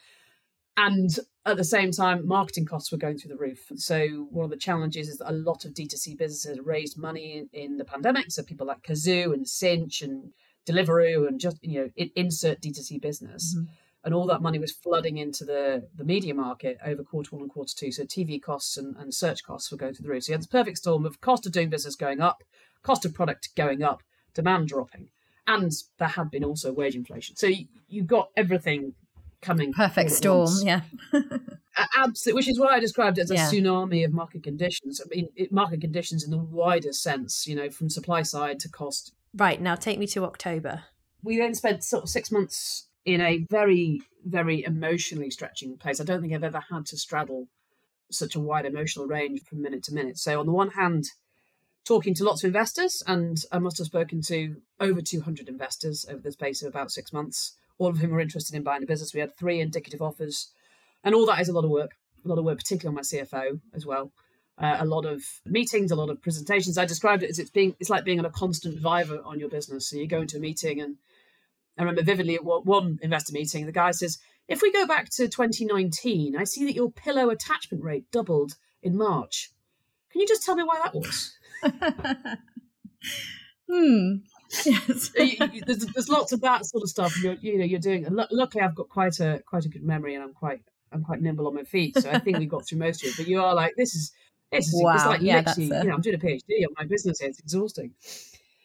[0.77, 1.09] And
[1.45, 3.71] at the same time, marketing costs were going through the roof.
[3.75, 7.49] So one of the challenges is that a lot of D2C businesses raised money in,
[7.53, 8.31] in the pandemic.
[8.31, 10.31] So people like Cazoo and Cinch and
[10.67, 13.55] Deliveroo and just you know insert D2C business.
[13.55, 13.71] Mm-hmm.
[14.03, 17.51] And all that money was flooding into the, the media market over quarter one and
[17.51, 17.91] quarter two.
[17.91, 20.23] So TV costs and, and search costs were going through the roof.
[20.23, 22.43] So you had this perfect storm of cost of doing business going up,
[22.81, 24.01] cost of product going up,
[24.33, 25.09] demand dropping.
[25.45, 27.35] And there had been also wage inflation.
[27.35, 28.93] So you, you got everything
[29.41, 29.73] coming.
[29.73, 30.81] Perfect storm, yeah.
[31.97, 33.49] Absolutely, which is why I described it as a yeah.
[33.49, 35.01] tsunami of market conditions.
[35.03, 38.69] I mean, it, market conditions in the wider sense, you know, from supply side to
[38.69, 40.83] cost Right, now take me to October.
[41.23, 46.01] We then spent sort of six months in a very, very emotionally stretching place.
[46.01, 47.47] I don't think I've ever had to straddle
[48.11, 50.17] such a wide emotional range from minute to minute.
[50.17, 51.05] So, on the one hand,
[51.85, 56.21] talking to lots of investors, and I must have spoken to over 200 investors over
[56.21, 59.13] the space of about six months, all of whom were interested in buying the business.
[59.13, 60.51] We had three indicative offers,
[61.03, 61.91] and all that is a lot of work,
[62.23, 64.11] a lot of work, particularly on my CFO as well
[64.61, 66.77] uh, a lot of meetings, a lot of presentations.
[66.77, 69.49] I described it as it's being it's like being on a constant viva on your
[69.49, 69.89] business.
[69.89, 70.97] So you go into a meeting, and
[71.77, 75.27] I remember vividly at one investor meeting, the guy says, "If we go back to
[75.27, 79.51] 2019, I see that your pillow attachment rate doubled in March.
[80.11, 81.35] Can you just tell me why that was?"
[83.69, 84.17] hmm.
[84.65, 85.11] Yes.
[85.65, 87.21] there's, there's lots of that sort of stuff.
[87.23, 88.05] You're, you know, you're doing.
[88.09, 90.61] Luckily, I've got quite a quite a good memory, and I'm quite
[90.91, 93.17] I'm quite nimble on my feet, so I think we got through most of it.
[93.17, 94.11] But you are like, this is
[94.51, 94.95] it's, wow.
[94.95, 97.21] it's like yeah, literally, you know, I'm doing a PhD on my business.
[97.21, 97.93] It's exhausting.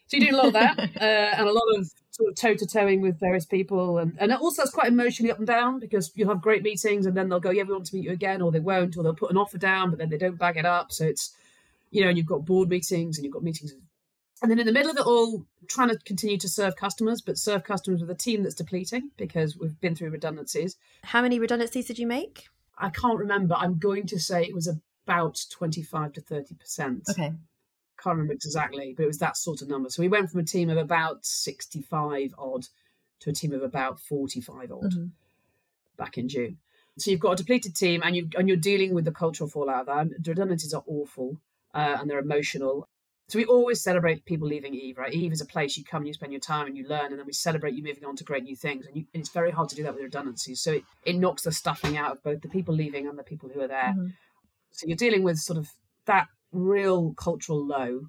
[0.08, 2.54] So you do a lot of that, uh, and a lot of sort of toe
[2.54, 6.12] to toeing with various people, and and also it's quite emotionally up and down because
[6.14, 8.42] you'll have great meetings, and then they'll go, yeah, we want to meet you again,
[8.42, 10.66] or they won't, or they'll put an offer down, but then they don't back it
[10.66, 10.92] up.
[10.92, 11.34] So it's,
[11.90, 13.74] you know, and you've got board meetings, and you've got meetings,
[14.42, 17.38] and then in the middle of it all, trying to continue to serve customers, but
[17.38, 20.76] serve customers with a team that's depleting because we've been through redundancies.
[21.04, 22.48] How many redundancies did you make?
[22.78, 23.54] I can't remember.
[23.56, 27.10] I'm going to say it was about 25 to 30%.
[27.10, 27.32] Okay.
[28.02, 29.88] Can't remember exactly, but it was that sort of number.
[29.88, 32.66] So we went from a team of about 65 odd
[33.20, 35.06] to a team of about 45 odd mm-hmm.
[35.96, 36.58] back in June.
[36.98, 39.86] So you've got a depleted team and, you and you're dealing with the cultural fallout
[39.86, 40.04] there.
[40.04, 41.38] The redundancies are awful
[41.74, 42.86] uh, and they're emotional.
[43.28, 45.12] So we always celebrate people leaving Eve, right?
[45.12, 47.18] Eve is a place you come and you spend your time and you learn, and
[47.18, 48.86] then we celebrate you moving on to great new things.
[48.86, 50.60] And, you, and it's very hard to do that with redundancies.
[50.60, 53.48] So it, it knocks the stuffing out of both the people leaving and the people
[53.52, 53.94] who are there.
[53.96, 54.06] Mm-hmm.
[54.70, 55.68] So you're dealing with sort of
[56.06, 58.02] that real cultural low.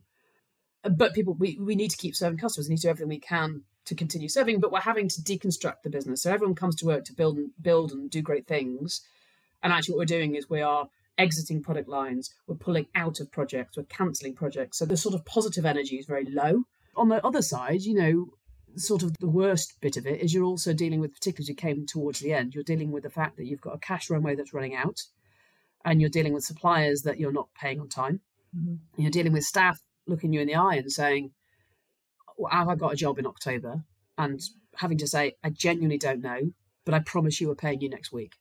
[0.84, 2.68] But people, we, we need to keep serving customers.
[2.68, 5.82] We need to do everything we can to continue serving, but we're having to deconstruct
[5.84, 6.22] the business.
[6.22, 9.02] So everyone comes to work to build and build and do great things.
[9.64, 13.32] And actually, what we're doing is we are exiting product lines, we're pulling out of
[13.32, 14.78] projects, we're cancelling projects.
[14.78, 16.64] So the sort of positive energy is very low.
[16.96, 18.26] On the other side, you know,
[18.76, 21.56] sort of the worst bit of it is you're also dealing with, particularly as you
[21.56, 24.36] came towards the end, you're dealing with the fact that you've got a cash runway
[24.36, 25.02] that's running out
[25.86, 28.22] and you're dealing with suppliers that you're not paying on time.
[28.56, 29.02] Mm-hmm.
[29.02, 31.32] You're dealing with staff looking you in the eye and saying,
[32.38, 33.84] well, Have I got a job in October?
[34.18, 34.42] And
[34.76, 36.52] having to say, I genuinely don't know,
[36.86, 38.34] but I promise you we're paying you next week.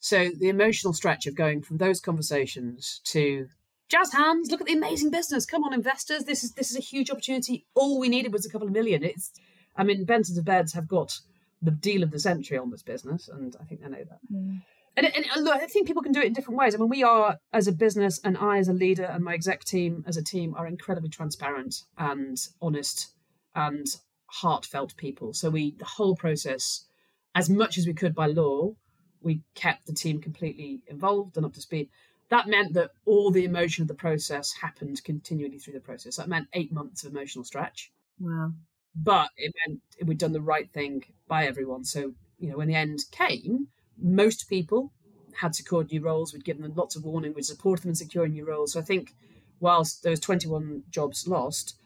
[0.00, 3.48] So the emotional stretch of going from those conversations to
[3.88, 5.44] jazz hands, look at the amazing business.
[5.44, 6.24] Come on, investors.
[6.24, 7.66] This is this is a huge opportunity.
[7.74, 9.04] All we needed was a couple of million.
[9.04, 9.32] It's
[9.76, 11.20] I mean, Benson's of Beds have got
[11.62, 14.20] the deal of the century on this business, and I think they know that.
[14.32, 14.62] Mm.
[14.96, 16.74] And, and, and look, I think people can do it in different ways.
[16.74, 19.64] I mean, we are as a business, and I as a leader, and my exec
[19.64, 23.12] team as a team are incredibly transparent and honest
[23.54, 23.86] and
[24.26, 25.34] heartfelt people.
[25.34, 26.86] So we the whole process,
[27.34, 28.74] as much as we could by law,
[29.22, 31.88] we kept the team completely involved and up to speed.
[32.30, 36.16] That meant that all the emotion of the process happened continually through the process.
[36.16, 37.90] That meant eight months of emotional stretch.
[38.20, 38.52] Wow.
[38.94, 41.84] But it meant we'd done the right thing by everyone.
[41.84, 44.92] So, you know, when the end came, most people
[45.40, 46.32] had secured new roles.
[46.32, 47.34] We'd given them lots of warning.
[47.34, 48.72] We'd supported them in securing new roles.
[48.72, 49.14] So I think
[49.58, 51.76] whilst there was 21 jobs lost,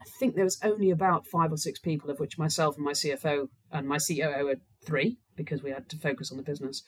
[0.00, 2.92] I think there was only about five or six people, of which myself and my
[2.92, 6.82] CFO and my COO are three, because we had to focus on the business,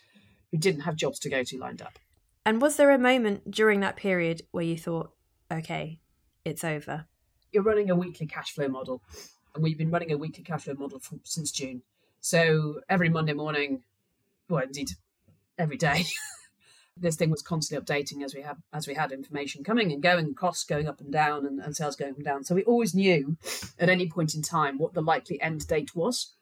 [0.51, 1.99] who didn't have jobs to go to lined up.
[2.45, 5.13] And was there a moment during that period where you thought,
[5.51, 6.01] okay,
[6.45, 7.07] it's over?
[7.53, 9.03] You're running a weekly cash flow model,
[9.55, 11.83] and we've been running a weekly cash flow model for, since June.
[12.21, 13.83] So every Monday morning,
[14.49, 14.91] well, indeed,
[15.59, 16.05] every day,
[16.97, 20.35] this thing was constantly updating as we have as we had information coming and going,
[20.35, 22.45] costs going up and down, and, and sales going up and down.
[22.45, 23.37] So we always knew
[23.79, 26.35] at any point in time what the likely end date was,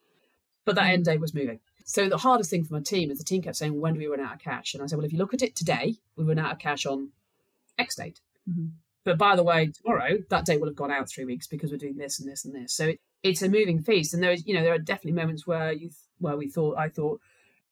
[0.64, 0.92] but that hmm.
[0.92, 1.60] end date was moving.
[1.88, 4.06] So the hardest thing for my team is the team kept saying, "When do we
[4.06, 6.24] run out of cash?" And I said, "Well, if you look at it today, we
[6.24, 7.12] run out of cash on
[7.78, 8.66] X date." Mm-hmm.
[9.04, 11.78] But by the way, tomorrow that date will have gone out three weeks because we're
[11.78, 12.74] doing this and this and this.
[12.74, 15.46] So it, it's a moving feast, and there is, you know, there are definitely moments
[15.46, 17.22] where you where we thought, I thought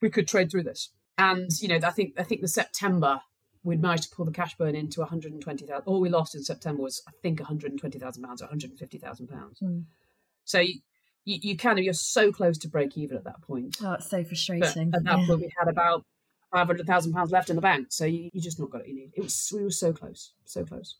[0.00, 3.20] we could trade through this, and you know, I think I think the September
[3.64, 5.82] we'd managed to pull the cash burn into 120,000.
[5.84, 9.58] All we lost in September was, I think, 120,000 pounds, or 150,000 pounds.
[9.60, 9.84] Mm.
[10.44, 10.62] So
[11.26, 13.76] you, you, kind of you're so close to break even at that point.
[13.82, 14.90] Oh, it's so frustrating.
[14.90, 15.26] But at that yeah.
[15.26, 16.04] point, we had about
[16.52, 19.10] 500,000 pounds left in the bank, so you, you just not got what you need.
[19.14, 20.96] It was we were so close, so close.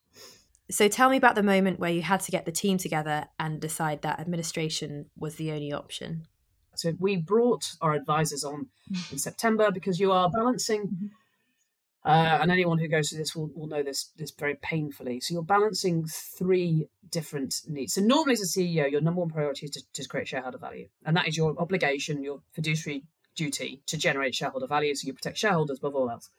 [0.68, 3.60] So tell me about the moment where you had to get the team together and
[3.60, 6.26] decide that administration was the only option.
[6.74, 9.14] So we brought our advisors on mm-hmm.
[9.14, 11.06] in September because you are balancing, mm-hmm.
[12.06, 15.20] Uh, and anyone who goes through this will, will know this this very painfully.
[15.20, 17.94] So you're balancing three different needs.
[17.94, 20.88] So normally as a CEO, your number one priority is to, to create shareholder value,
[21.04, 24.94] and that is your obligation, your fiduciary duty to generate shareholder value.
[24.94, 26.30] So you protect shareholders above all else.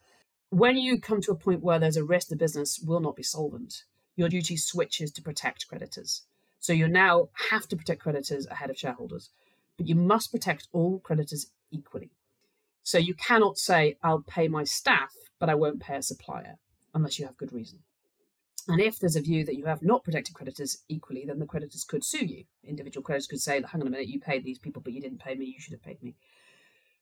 [0.50, 3.24] When you come to a point where there's a risk the business will not be
[3.24, 3.84] solvent,
[4.16, 6.24] your duty switches to protect creditors.
[6.60, 9.30] So you now have to protect creditors ahead of shareholders
[9.78, 12.10] but you must protect all creditors equally.
[12.84, 16.58] So you cannot say, I'll pay my staff, but I won't pay a supplier
[16.94, 17.80] unless you have good reason.
[18.68, 21.86] And if there's a view that you have not protected creditors equally, then the creditors
[21.86, 22.44] could sue you.
[22.66, 25.22] Individual creditors could say, hang on a minute, you paid these people, but you didn't
[25.22, 26.16] pay me, you should have paid me.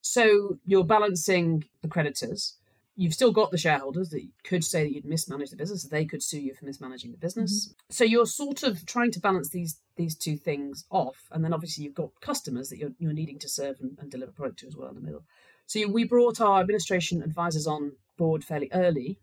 [0.01, 2.57] So you're balancing the creditors
[2.95, 5.83] you've still got the shareholders that could say that you'd mismanaged the business.
[5.83, 7.67] They could sue you for mismanaging the business.
[7.67, 7.73] Mm-hmm.
[7.89, 11.83] So you're sort of trying to balance these these two things off, and then obviously
[11.83, 14.75] you've got customers that you're you're needing to serve and, and deliver product to as
[14.75, 15.23] well in the middle.
[15.67, 19.19] So we brought our administration advisors on board fairly early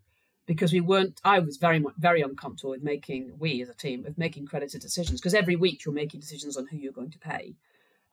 [0.46, 1.20] because we weren't.
[1.24, 4.78] I was very much very uncomfortable with making we as a team of making creditor
[4.78, 7.55] decisions because every week you're making decisions on who you're going to pay.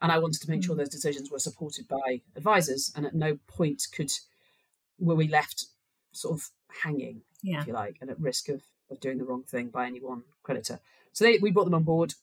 [0.01, 0.77] And I wanted to make sure mm.
[0.77, 4.11] those decisions were supported by advisors, and at no point could
[4.97, 5.65] were we left
[6.11, 6.49] sort of
[6.83, 7.61] hanging, yeah.
[7.61, 10.23] if you like, and at risk of, of doing the wrong thing by any one
[10.43, 10.79] creditor.
[11.11, 12.13] So they, we brought them on board.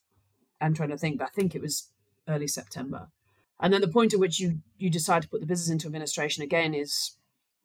[0.61, 1.89] I'm trying to think, but I think it was
[2.29, 3.09] early September.
[3.61, 6.43] And then the point at which you you decide to put the business into administration
[6.43, 7.13] again is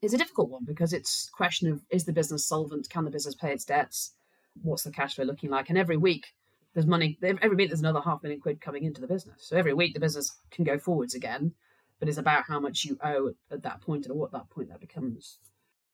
[0.01, 2.89] is a difficult one because it's a question of is the business solvent?
[2.89, 4.13] Can the business pay its debts?
[4.61, 5.69] What's the cash flow looking like?
[5.69, 6.27] And every week
[6.73, 7.17] there's money.
[7.21, 9.47] Every week there's another half million quid coming into the business.
[9.47, 11.53] So every week the business can go forwards again
[12.01, 14.69] but it's about how much you owe at that point and at what that point
[14.69, 15.37] that becomes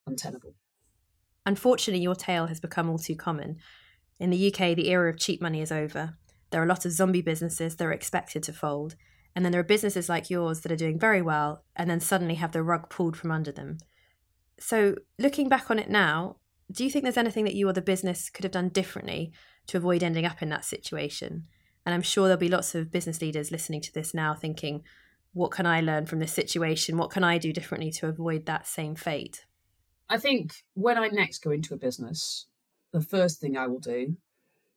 [0.08, 0.56] untenable.
[1.46, 3.58] Unfortunately, your tale has become all too common.
[4.18, 6.18] In the UK, the era of cheap money is over.
[6.50, 8.96] There are a lot of zombie businesses that are expected to fold,
[9.36, 12.36] and then there are businesses like yours that are doing very well and then suddenly
[12.36, 13.78] have the rug pulled from under them.
[14.60, 16.38] So, looking back on it now,
[16.72, 19.32] do you think there's anything that you or the business could have done differently
[19.68, 21.46] to avoid ending up in that situation?
[21.86, 24.84] And I'm sure there'll be lots of business leaders listening to this now thinking,
[25.34, 26.98] what can I learn from this situation?
[26.98, 29.46] What can I do differently to avoid that same fate?
[30.10, 32.48] I think when I next go into a business,
[32.92, 34.18] the first thing I will do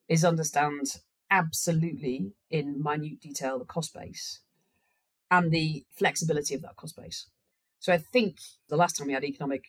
[0.08, 4.40] is understand absolutely in minute detail the cost base
[5.30, 7.26] and the flexibility of that cost base.
[7.80, 8.38] So I think
[8.68, 9.64] the last time we had economic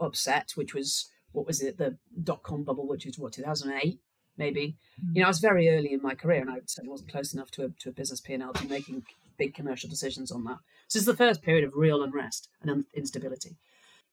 [0.00, 4.00] upset, which was what was it, the dot com bubble, which was what 2008
[4.38, 4.76] maybe.
[5.00, 5.16] Mm-hmm.
[5.16, 7.50] You know, I was very early in my career, and I certainly wasn't close enough
[7.52, 9.04] to a to a business P and L to be making
[9.36, 10.58] big commercial decisions on that.
[10.88, 13.56] So it's the first period of real unrest and instability.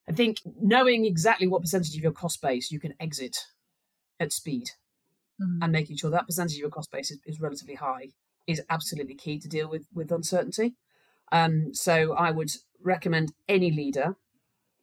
[0.08, 3.46] I think knowing exactly what percentage of your cost base you can exit
[4.20, 4.72] at speed
[5.42, 5.64] mm-hmm.
[5.64, 8.10] and making sure that percentage of your cost base is, is, relatively high
[8.46, 10.74] is absolutely key to deal with with uncertainty.
[11.32, 12.52] Um, so I would
[12.84, 14.16] recommend any leader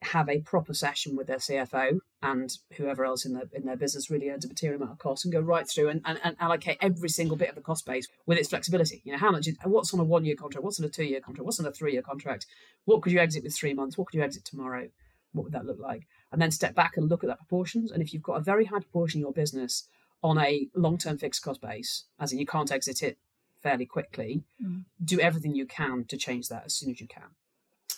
[0.03, 4.11] have a proper session with their CFO and whoever else in their in their business
[4.11, 6.79] really earns a material amount of cost and go right through and, and, and allocate
[6.81, 9.03] every single bit of the cost base with its flexibility.
[9.05, 11.05] You know, how much is, what's on a one year contract, what's on a two
[11.05, 12.47] year contract, what's on a three year contract,
[12.87, 14.89] what could you exit with three months, what could you exit tomorrow?
[15.33, 16.07] what would that look like?
[16.33, 17.91] And then step back and look at that proportions.
[17.91, 19.87] And if you've got a very high proportion of your business
[20.23, 23.19] on a long term fixed cost base, as in you can't exit it
[23.63, 24.85] fairly quickly, mm.
[25.05, 27.35] do everything you can to change that as soon as you can.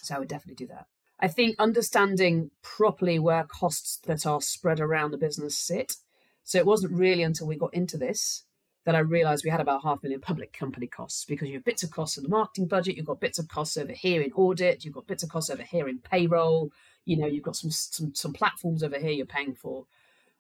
[0.03, 0.87] So I would definitely do that.
[1.21, 5.97] I think understanding properly where costs that are spread around the business sit.
[6.45, 8.45] So it wasn't really until we got into this
[8.85, 11.65] that I realized we had about half a million public company costs because you have
[11.65, 14.33] bits of costs in the marketing budget, you've got bits of costs over here in
[14.33, 16.73] audit, you've got bits of costs over here in payroll,
[17.05, 19.87] you know you've got some some some platforms over here you're paying for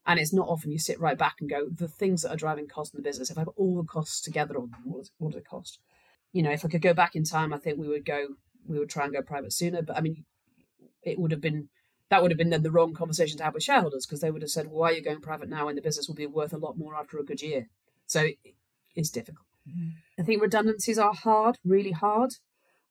[0.07, 2.66] and it's not often you sit right back and go the things that are driving
[2.66, 4.70] costs in the business if i put all the costs together on
[5.18, 5.79] what does it cost
[6.33, 8.29] you know if i could go back in time i think we would go
[8.66, 10.25] we would try and go private sooner but i mean
[11.03, 11.68] it would have been
[12.11, 14.42] that would have been then the wrong conversation to have with shareholders because they would
[14.42, 16.53] have said well, why are you going private now when the business will be worth
[16.53, 17.68] a lot more after a good year
[18.07, 18.29] so
[18.94, 19.90] it's difficult mm-hmm.
[20.18, 22.35] i think redundancies are hard really hard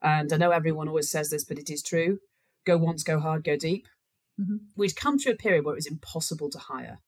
[0.01, 2.19] and i know everyone always says this but it is true
[2.65, 3.87] go once, go hard, go deep.
[4.39, 4.57] Mm-hmm.
[4.75, 6.99] We'd come through a period where it was impossible to hire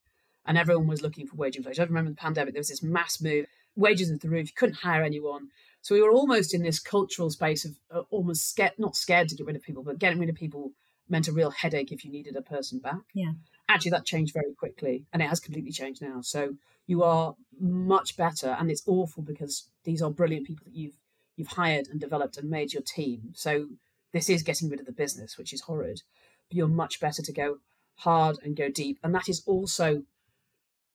[0.46, 1.82] and everyone was looking for wage inflation.
[1.82, 3.46] I remember the pandemic, there was this mass move,
[3.76, 5.50] wages at the roof, you couldn't hire anyone.
[5.84, 9.36] So we were almost in this cultural space of uh, almost scared, not scared to
[9.36, 10.72] get rid of people, but getting rid of people
[11.10, 13.02] meant a real headache if you needed a person back.
[13.14, 13.34] Yeah.
[13.68, 16.22] Actually, that changed very quickly and it has completely changed now.
[16.22, 16.56] So
[16.88, 20.96] you are much better and it's awful because these are brilliant people that you've
[21.36, 23.32] you've hired and developed and made your team.
[23.34, 23.68] So
[24.14, 26.02] this is getting rid of the business, which is horrid.
[26.48, 27.58] But you're much better to go
[27.96, 29.00] hard and go deep.
[29.04, 30.04] And that is also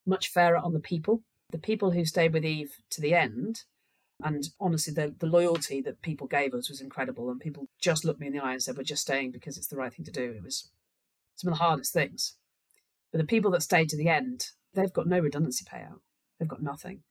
[0.06, 1.22] much fairer on the people.
[1.50, 3.64] The people who stayed with Eve to the end,
[4.22, 7.30] and honestly, the, the loyalty that people gave us was incredible.
[7.30, 9.68] And people just looked me in the eye and said, We're just staying because it's
[9.68, 10.32] the right thing to do.
[10.36, 10.70] It was
[11.36, 12.36] some of the hardest things.
[13.12, 16.00] But the people that stayed to the end, they've got no redundancy payout.
[16.38, 17.02] They've got nothing.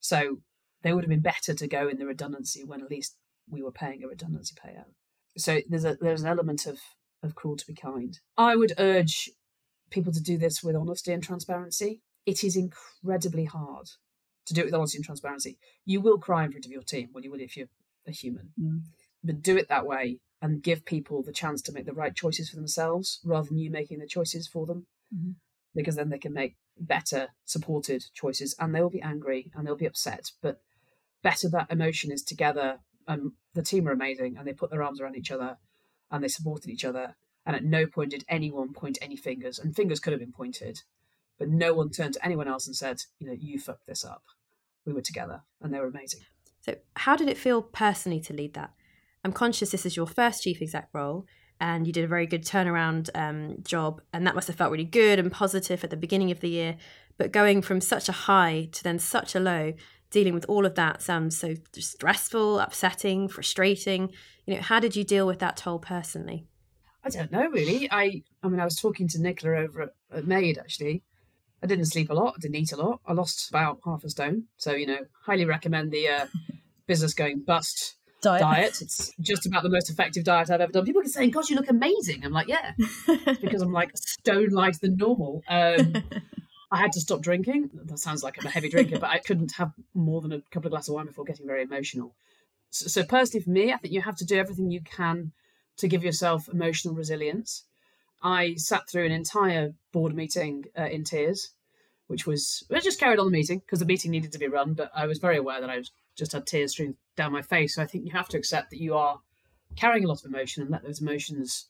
[0.00, 0.38] So
[0.82, 3.16] they would have been better to go in the redundancy when at least
[3.48, 4.92] we were paying a redundancy payout
[5.36, 6.78] so there's a there's an element of
[7.22, 8.18] of cruel to be kind.
[8.36, 9.30] I would urge
[9.90, 12.00] people to do this with honesty and transparency.
[12.24, 13.88] It is incredibly hard
[14.46, 15.58] to do it with honesty and transparency.
[15.84, 17.68] You will cry in front of your team, well, you will if you're
[18.06, 18.80] a human, mm.
[19.22, 22.48] but do it that way and give people the chance to make the right choices
[22.48, 25.32] for themselves rather than you making the choices for them, mm-hmm.
[25.74, 29.86] because then they can make better, supported choices, and they'll be angry and they'll be
[29.86, 30.60] upset, but
[31.22, 35.00] better that emotion is together and the team are amazing and they put their arms
[35.00, 35.56] around each other
[36.10, 39.74] and they supported each other and at no point did anyone point any fingers and
[39.74, 40.80] fingers could have been pointed
[41.40, 44.22] but no one turned to anyone else and said you know you fucked this up
[44.86, 46.20] we were together and they were amazing
[46.60, 48.70] so how did it feel personally to lead that
[49.24, 51.26] i'm conscious this is your first chief exec role
[51.60, 54.84] and you did a very good turnaround um, job and that must have felt really
[54.84, 56.76] good and positive at the beginning of the year
[57.18, 59.72] but going from such a high to then such a low
[60.10, 64.10] dealing with all of that sounds so stressful, upsetting, frustrating.
[64.46, 66.46] You know, how did you deal with that toll personally?
[67.02, 67.88] I don't know really.
[67.90, 71.02] I I mean, I was talking to Nicola over at, at Made actually.
[71.62, 72.34] I didn't sleep a lot.
[72.36, 73.00] I didn't eat a lot.
[73.06, 74.44] I lost about half a stone.
[74.56, 76.26] So you know, highly recommend the uh,
[76.86, 78.40] business going bust diet.
[78.40, 78.82] diet.
[78.82, 80.84] It's just about the most effective diet I've ever done.
[80.84, 82.72] People are saying, "God, you look amazing." I'm like, "Yeah,"
[83.40, 85.42] because I'm like stone lighter than normal.
[85.48, 85.94] Um,
[86.72, 87.70] I had to stop drinking.
[87.74, 90.68] That sounds like I'm a heavy drinker, but I couldn't have more than a couple
[90.68, 92.14] of glasses of wine before getting very emotional.
[92.70, 95.32] So, so, personally, for me, I think you have to do everything you can
[95.78, 97.64] to give yourself emotional resilience.
[98.22, 101.50] I sat through an entire board meeting uh, in tears,
[102.06, 104.74] which was I just carried on the meeting because the meeting needed to be run,
[104.74, 107.76] but I was very aware that I was, just had tears streaming down my face.
[107.76, 109.20] So I think you have to accept that you are
[109.76, 111.66] carrying a lot of emotion and let those emotions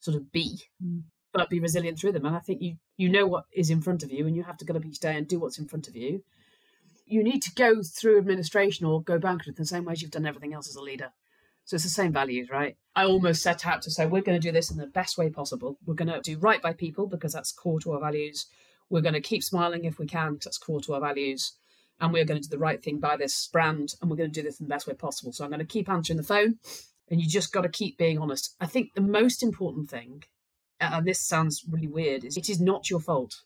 [0.00, 0.58] sort of be.
[0.84, 2.24] Mm but be resilient through them.
[2.24, 4.56] And I think you you know what is in front of you, and you have
[4.58, 6.22] to get up each day and do what's in front of you.
[7.06, 10.12] You need to go through administration or go bankrupt in the same way as you've
[10.12, 11.12] done everything else as a leader.
[11.64, 12.76] So it's the same values, right?
[12.94, 15.30] I almost set out to say we're going to do this in the best way
[15.30, 15.78] possible.
[15.86, 18.46] We're going to do right by people because that's core to our values.
[18.90, 21.52] We're going to keep smiling if we can because that's core to our values.
[22.00, 24.40] And we're going to do the right thing by this brand and we're going to
[24.40, 25.32] do this in the best way possible.
[25.32, 26.58] So I'm going to keep answering the phone
[27.10, 28.54] and you just got to keep being honest.
[28.60, 30.24] I think the most important thing,
[30.80, 33.42] and this sounds really weird, is it is not your fault.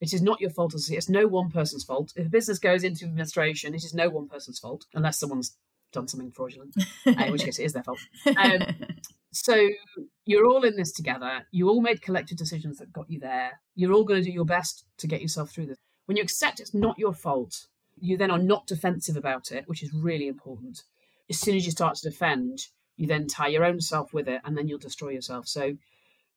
[0.00, 0.74] It is not your fault.
[0.74, 2.12] It's no one person's fault.
[2.16, 5.56] If a business goes into administration, it is no one person's fault, unless someone's
[5.92, 6.74] done something fraudulent,
[7.06, 7.98] uh, in which case it is their fault.
[8.36, 8.62] Um,
[9.32, 9.68] so
[10.24, 11.46] you're all in this together.
[11.50, 13.60] You all made collective decisions that got you there.
[13.74, 15.78] You're all going to do your best to get yourself through this.
[16.06, 17.66] When you accept it's not your fault,
[18.00, 20.82] you then are not defensive about it, which is really important.
[21.28, 22.66] As soon as you start to defend,
[22.96, 25.46] you then tie your own self with it, and then you'll destroy yourself.
[25.46, 25.76] So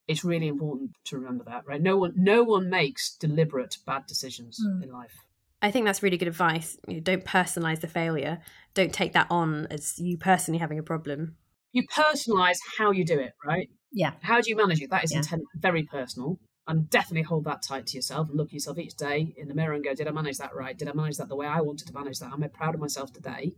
[0.08, 1.82] it's really important to remember that, right?
[1.82, 4.84] No one, no one makes deliberate bad decisions mm.
[4.84, 5.16] in life.
[5.64, 6.78] I think that's really good advice.
[6.88, 8.42] You know, don't personalize the failure.
[8.74, 11.38] Don't take that on as you personally having a problem.
[11.72, 13.70] You personalize how you do it, right?
[13.94, 14.12] Yeah.
[14.22, 14.90] How do you manage it?
[14.90, 15.20] That is yeah.
[15.20, 16.38] intent, very personal.
[16.68, 19.54] And definitely hold that tight to yourself and look at yourself each day in the
[19.54, 20.78] mirror and go, Did I manage that right?
[20.78, 22.32] Did I manage that the way I wanted to manage that?
[22.34, 23.54] Am I proud of myself today?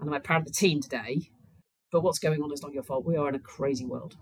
[0.00, 1.30] And am I proud of the team today?
[1.90, 3.04] But what's going on is not your fault.
[3.04, 4.16] We are in a crazy world.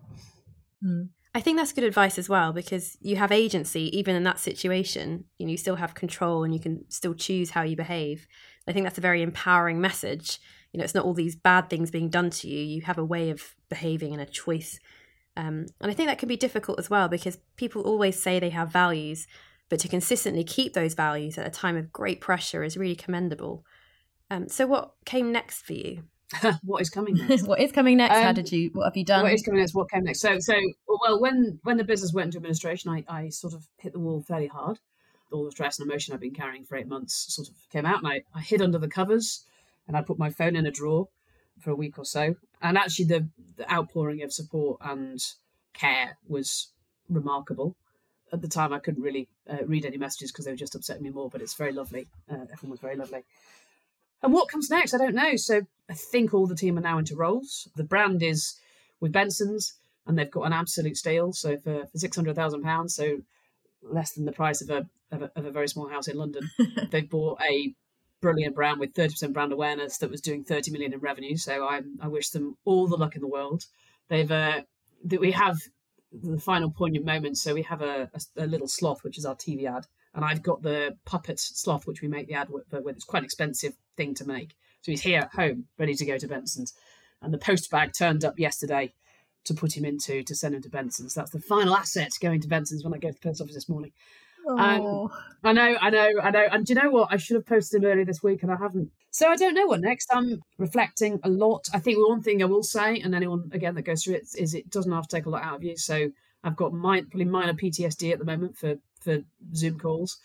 [0.84, 1.08] Mm.
[1.37, 5.24] I think that's good advice as well because you have agency even in that situation.
[5.37, 8.26] You know, you still have control and you can still choose how you behave.
[8.66, 10.39] I think that's a very empowering message.
[10.72, 12.64] You know, it's not all these bad things being done to you.
[12.64, 14.80] You have a way of behaving and a choice.
[15.37, 18.49] Um, and I think that can be difficult as well because people always say they
[18.49, 19.26] have values,
[19.68, 23.62] but to consistently keep those values at a time of great pressure is really commendable.
[24.30, 26.05] Um, so, what came next for you?
[26.62, 27.44] what is coming next?
[27.44, 28.16] what is coming next?
[28.16, 28.70] Um, How did you?
[28.72, 29.22] What have you done?
[29.22, 29.74] What is coming next?
[29.74, 30.20] What came next?
[30.20, 30.54] So, so
[30.88, 34.22] well, when when the business went into administration, I, I sort of hit the wall
[34.22, 34.78] fairly hard.
[35.32, 37.98] All the stress and emotion I've been carrying for eight months sort of came out,
[37.98, 39.44] and I, I hid under the covers,
[39.86, 41.08] and I put my phone in a drawer
[41.60, 42.36] for a week or so.
[42.62, 45.20] And actually, the, the outpouring of support and
[45.72, 46.68] care was
[47.08, 47.76] remarkable.
[48.32, 51.02] At the time, I couldn't really uh, read any messages because they were just upsetting
[51.02, 51.30] me more.
[51.30, 52.08] But it's very lovely.
[52.30, 53.24] Uh, everyone was very lovely.
[54.22, 55.36] And what comes next, I don't know.
[55.36, 57.68] So I think all the team are now into roles.
[57.76, 58.58] The brand is
[59.00, 59.74] with Benson's,
[60.06, 61.32] and they've got an absolute steal.
[61.32, 63.18] So for, for six hundred thousand pounds, so
[63.82, 66.48] less than the price of a, of a, of a very small house in London,
[66.90, 67.74] they've bought a
[68.20, 71.36] brilliant brand with thirty percent brand awareness that was doing thirty million in revenue.
[71.36, 73.64] So I I wish them all the luck in the world.
[74.08, 74.62] They've uh,
[75.04, 75.58] that we have
[76.12, 77.36] the final poignant moment.
[77.36, 80.42] So we have a, a, a little sloth, which is our TV ad, and I've
[80.42, 82.64] got the puppet sloth, which we make the ad with.
[82.72, 82.96] with.
[82.96, 84.55] It's quite an expensive thing to make.
[84.82, 86.72] So he's here at home, ready to go to Benson's.
[87.22, 88.92] And the post bag turned up yesterday
[89.44, 91.14] to put him into to send him to Benson's.
[91.14, 93.68] That's the final asset going to Benson's when I go to the post office this
[93.68, 93.92] morning.
[94.49, 95.09] Um,
[95.42, 96.47] I know, I know, I know.
[96.51, 97.09] And do you know what?
[97.11, 98.90] I should have posted him earlier this week and I haven't.
[99.11, 100.09] So I don't know what next.
[100.12, 101.66] I'm reflecting a lot.
[101.74, 104.55] I think one thing I will say, and anyone again that goes through it, is
[104.55, 105.76] it doesn't have to take a lot out of you.
[105.76, 106.11] So
[106.44, 109.18] I've got my, probably minor PTSD at the moment for for
[109.55, 110.18] Zoom calls.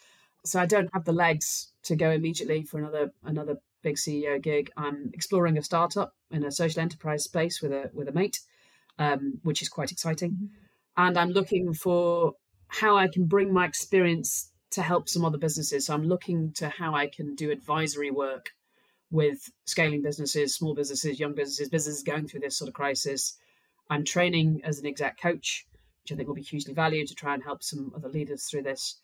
[0.45, 4.71] So I don't have the legs to go immediately for another another big CEO gig.
[4.77, 8.39] I'm exploring a startup in a social enterprise space with a with a mate,
[8.99, 10.51] um, which is quite exciting.
[10.97, 12.33] And I'm looking for
[12.67, 15.85] how I can bring my experience to help some other businesses.
[15.85, 18.51] So I'm looking to how I can do advisory work
[19.09, 23.37] with scaling businesses, small businesses, young businesses, businesses going through this sort of crisis.
[23.89, 25.65] I'm training as an exec coach
[26.01, 28.63] which I think will be hugely valued to try and help some other leaders through
[28.63, 28.99] this.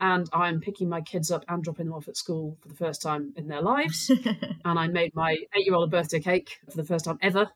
[0.00, 3.00] And I'm picking my kids up and dropping them off at school for the first
[3.00, 4.10] time in their lives.
[4.64, 7.48] and I made my eight year old a birthday cake for the first time ever.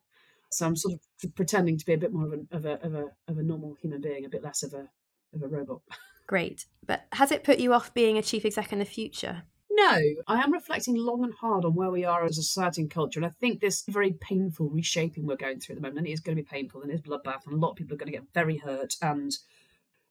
[0.51, 2.95] So I'm sort of pretending to be a bit more of a, of a, of
[2.95, 4.89] a, of a normal human being, a bit less of a,
[5.35, 5.83] of a robot.
[6.27, 6.67] Great.
[6.87, 9.43] But has it put you off being a chief exec in the future?
[9.73, 12.91] No, I am reflecting long and hard on where we are as a society and
[12.91, 13.19] culture.
[13.19, 16.13] And I think this very painful reshaping we're going through at the moment, and it
[16.13, 18.13] is going to be painful and it's bloodbath, and a lot of people are going
[18.13, 18.97] to get very hurt.
[19.01, 19.33] And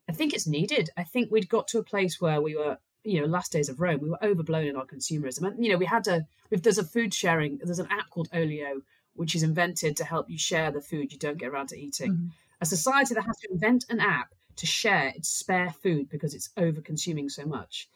[0.10, 0.90] I think it's needed.
[0.98, 3.80] I think we'd got to a place where we were, you know, last days of
[3.80, 5.48] Rome, we were overblown in our consumerism.
[5.48, 8.30] And, you know, we had a, if there's a food sharing, there's an app called
[8.34, 8.82] Olio,
[9.16, 12.12] which is invented to help you share the food you don't get around to eating.
[12.12, 12.28] Mm-hmm.
[12.62, 16.50] A society that has to invent an app to share its spare food because it's
[16.58, 17.88] over consuming so much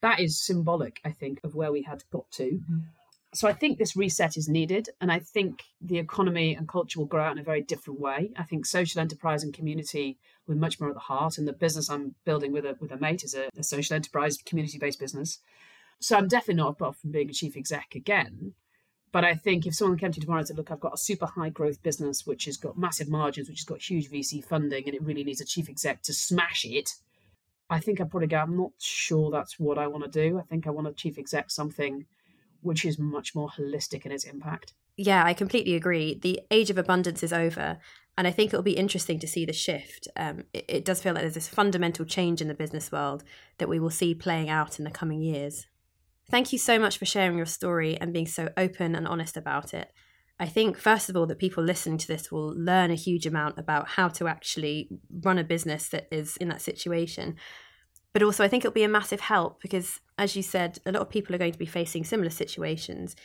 [0.00, 2.44] that is symbolic, I think, of where we had got to.
[2.44, 2.78] Mm-hmm.
[3.32, 7.06] So I think this reset is needed, and I think the economy and culture will
[7.06, 8.30] grow out in a very different way.
[8.36, 10.18] I think social enterprise and community
[10.50, 12.98] were much more at the heart, and the business I'm building with a with a
[12.98, 15.38] mate is a, a social enterprise community based business.
[16.00, 18.54] So I'm definitely not above from being a chief exec again.
[19.12, 20.98] But I think if someone came to you tomorrow and said, "Look, I've got a
[20.98, 24.84] super high growth business which has got massive margins, which has got huge VC funding,
[24.86, 26.90] and it really needs a chief exec to smash it,"
[27.70, 30.38] I think I'd probably go, I'm not sure that's what I want to do.
[30.38, 32.04] I think I want to chief exec something
[32.62, 34.74] which is much more holistic in its impact.
[34.96, 36.18] Yeah, I completely agree.
[36.18, 37.78] The age of abundance is over.
[38.20, 40.06] And I think it'll be interesting to see the shift.
[40.14, 43.24] Um, it, it does feel like there's this fundamental change in the business world
[43.56, 45.66] that we will see playing out in the coming years.
[46.30, 49.72] Thank you so much for sharing your story and being so open and honest about
[49.72, 49.90] it.
[50.38, 53.56] I think, first of all, that people listening to this will learn a huge amount
[53.56, 54.90] about how to actually
[55.22, 57.36] run a business that is in that situation.
[58.12, 61.00] But also, I think it'll be a massive help because, as you said, a lot
[61.00, 63.16] of people are going to be facing similar situations.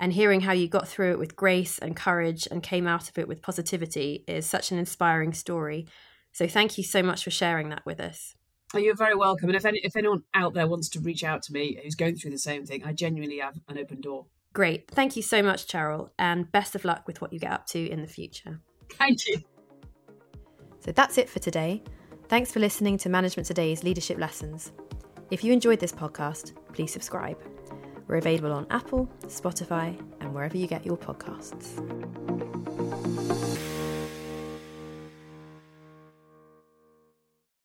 [0.00, 3.18] And hearing how you got through it with grace and courage and came out of
[3.18, 5.86] it with positivity is such an inspiring story.
[6.32, 8.34] So thank you so much for sharing that with us.
[8.72, 9.50] Oh, you're very welcome.
[9.50, 12.16] And if, any, if anyone out there wants to reach out to me who's going
[12.16, 14.26] through the same thing, I genuinely have an open door.
[14.54, 14.90] Great.
[14.90, 17.86] Thank you so much, Cheryl, and best of luck with what you get up to
[17.86, 18.60] in the future.
[18.92, 19.42] Thank you.
[20.80, 21.82] So that's it for today.
[22.28, 24.72] Thanks for listening to Management Today's Leadership Lessons.
[25.30, 27.38] If you enjoyed this podcast, please subscribe.
[28.10, 31.78] We're available on Apple, Spotify, and wherever you get your podcasts.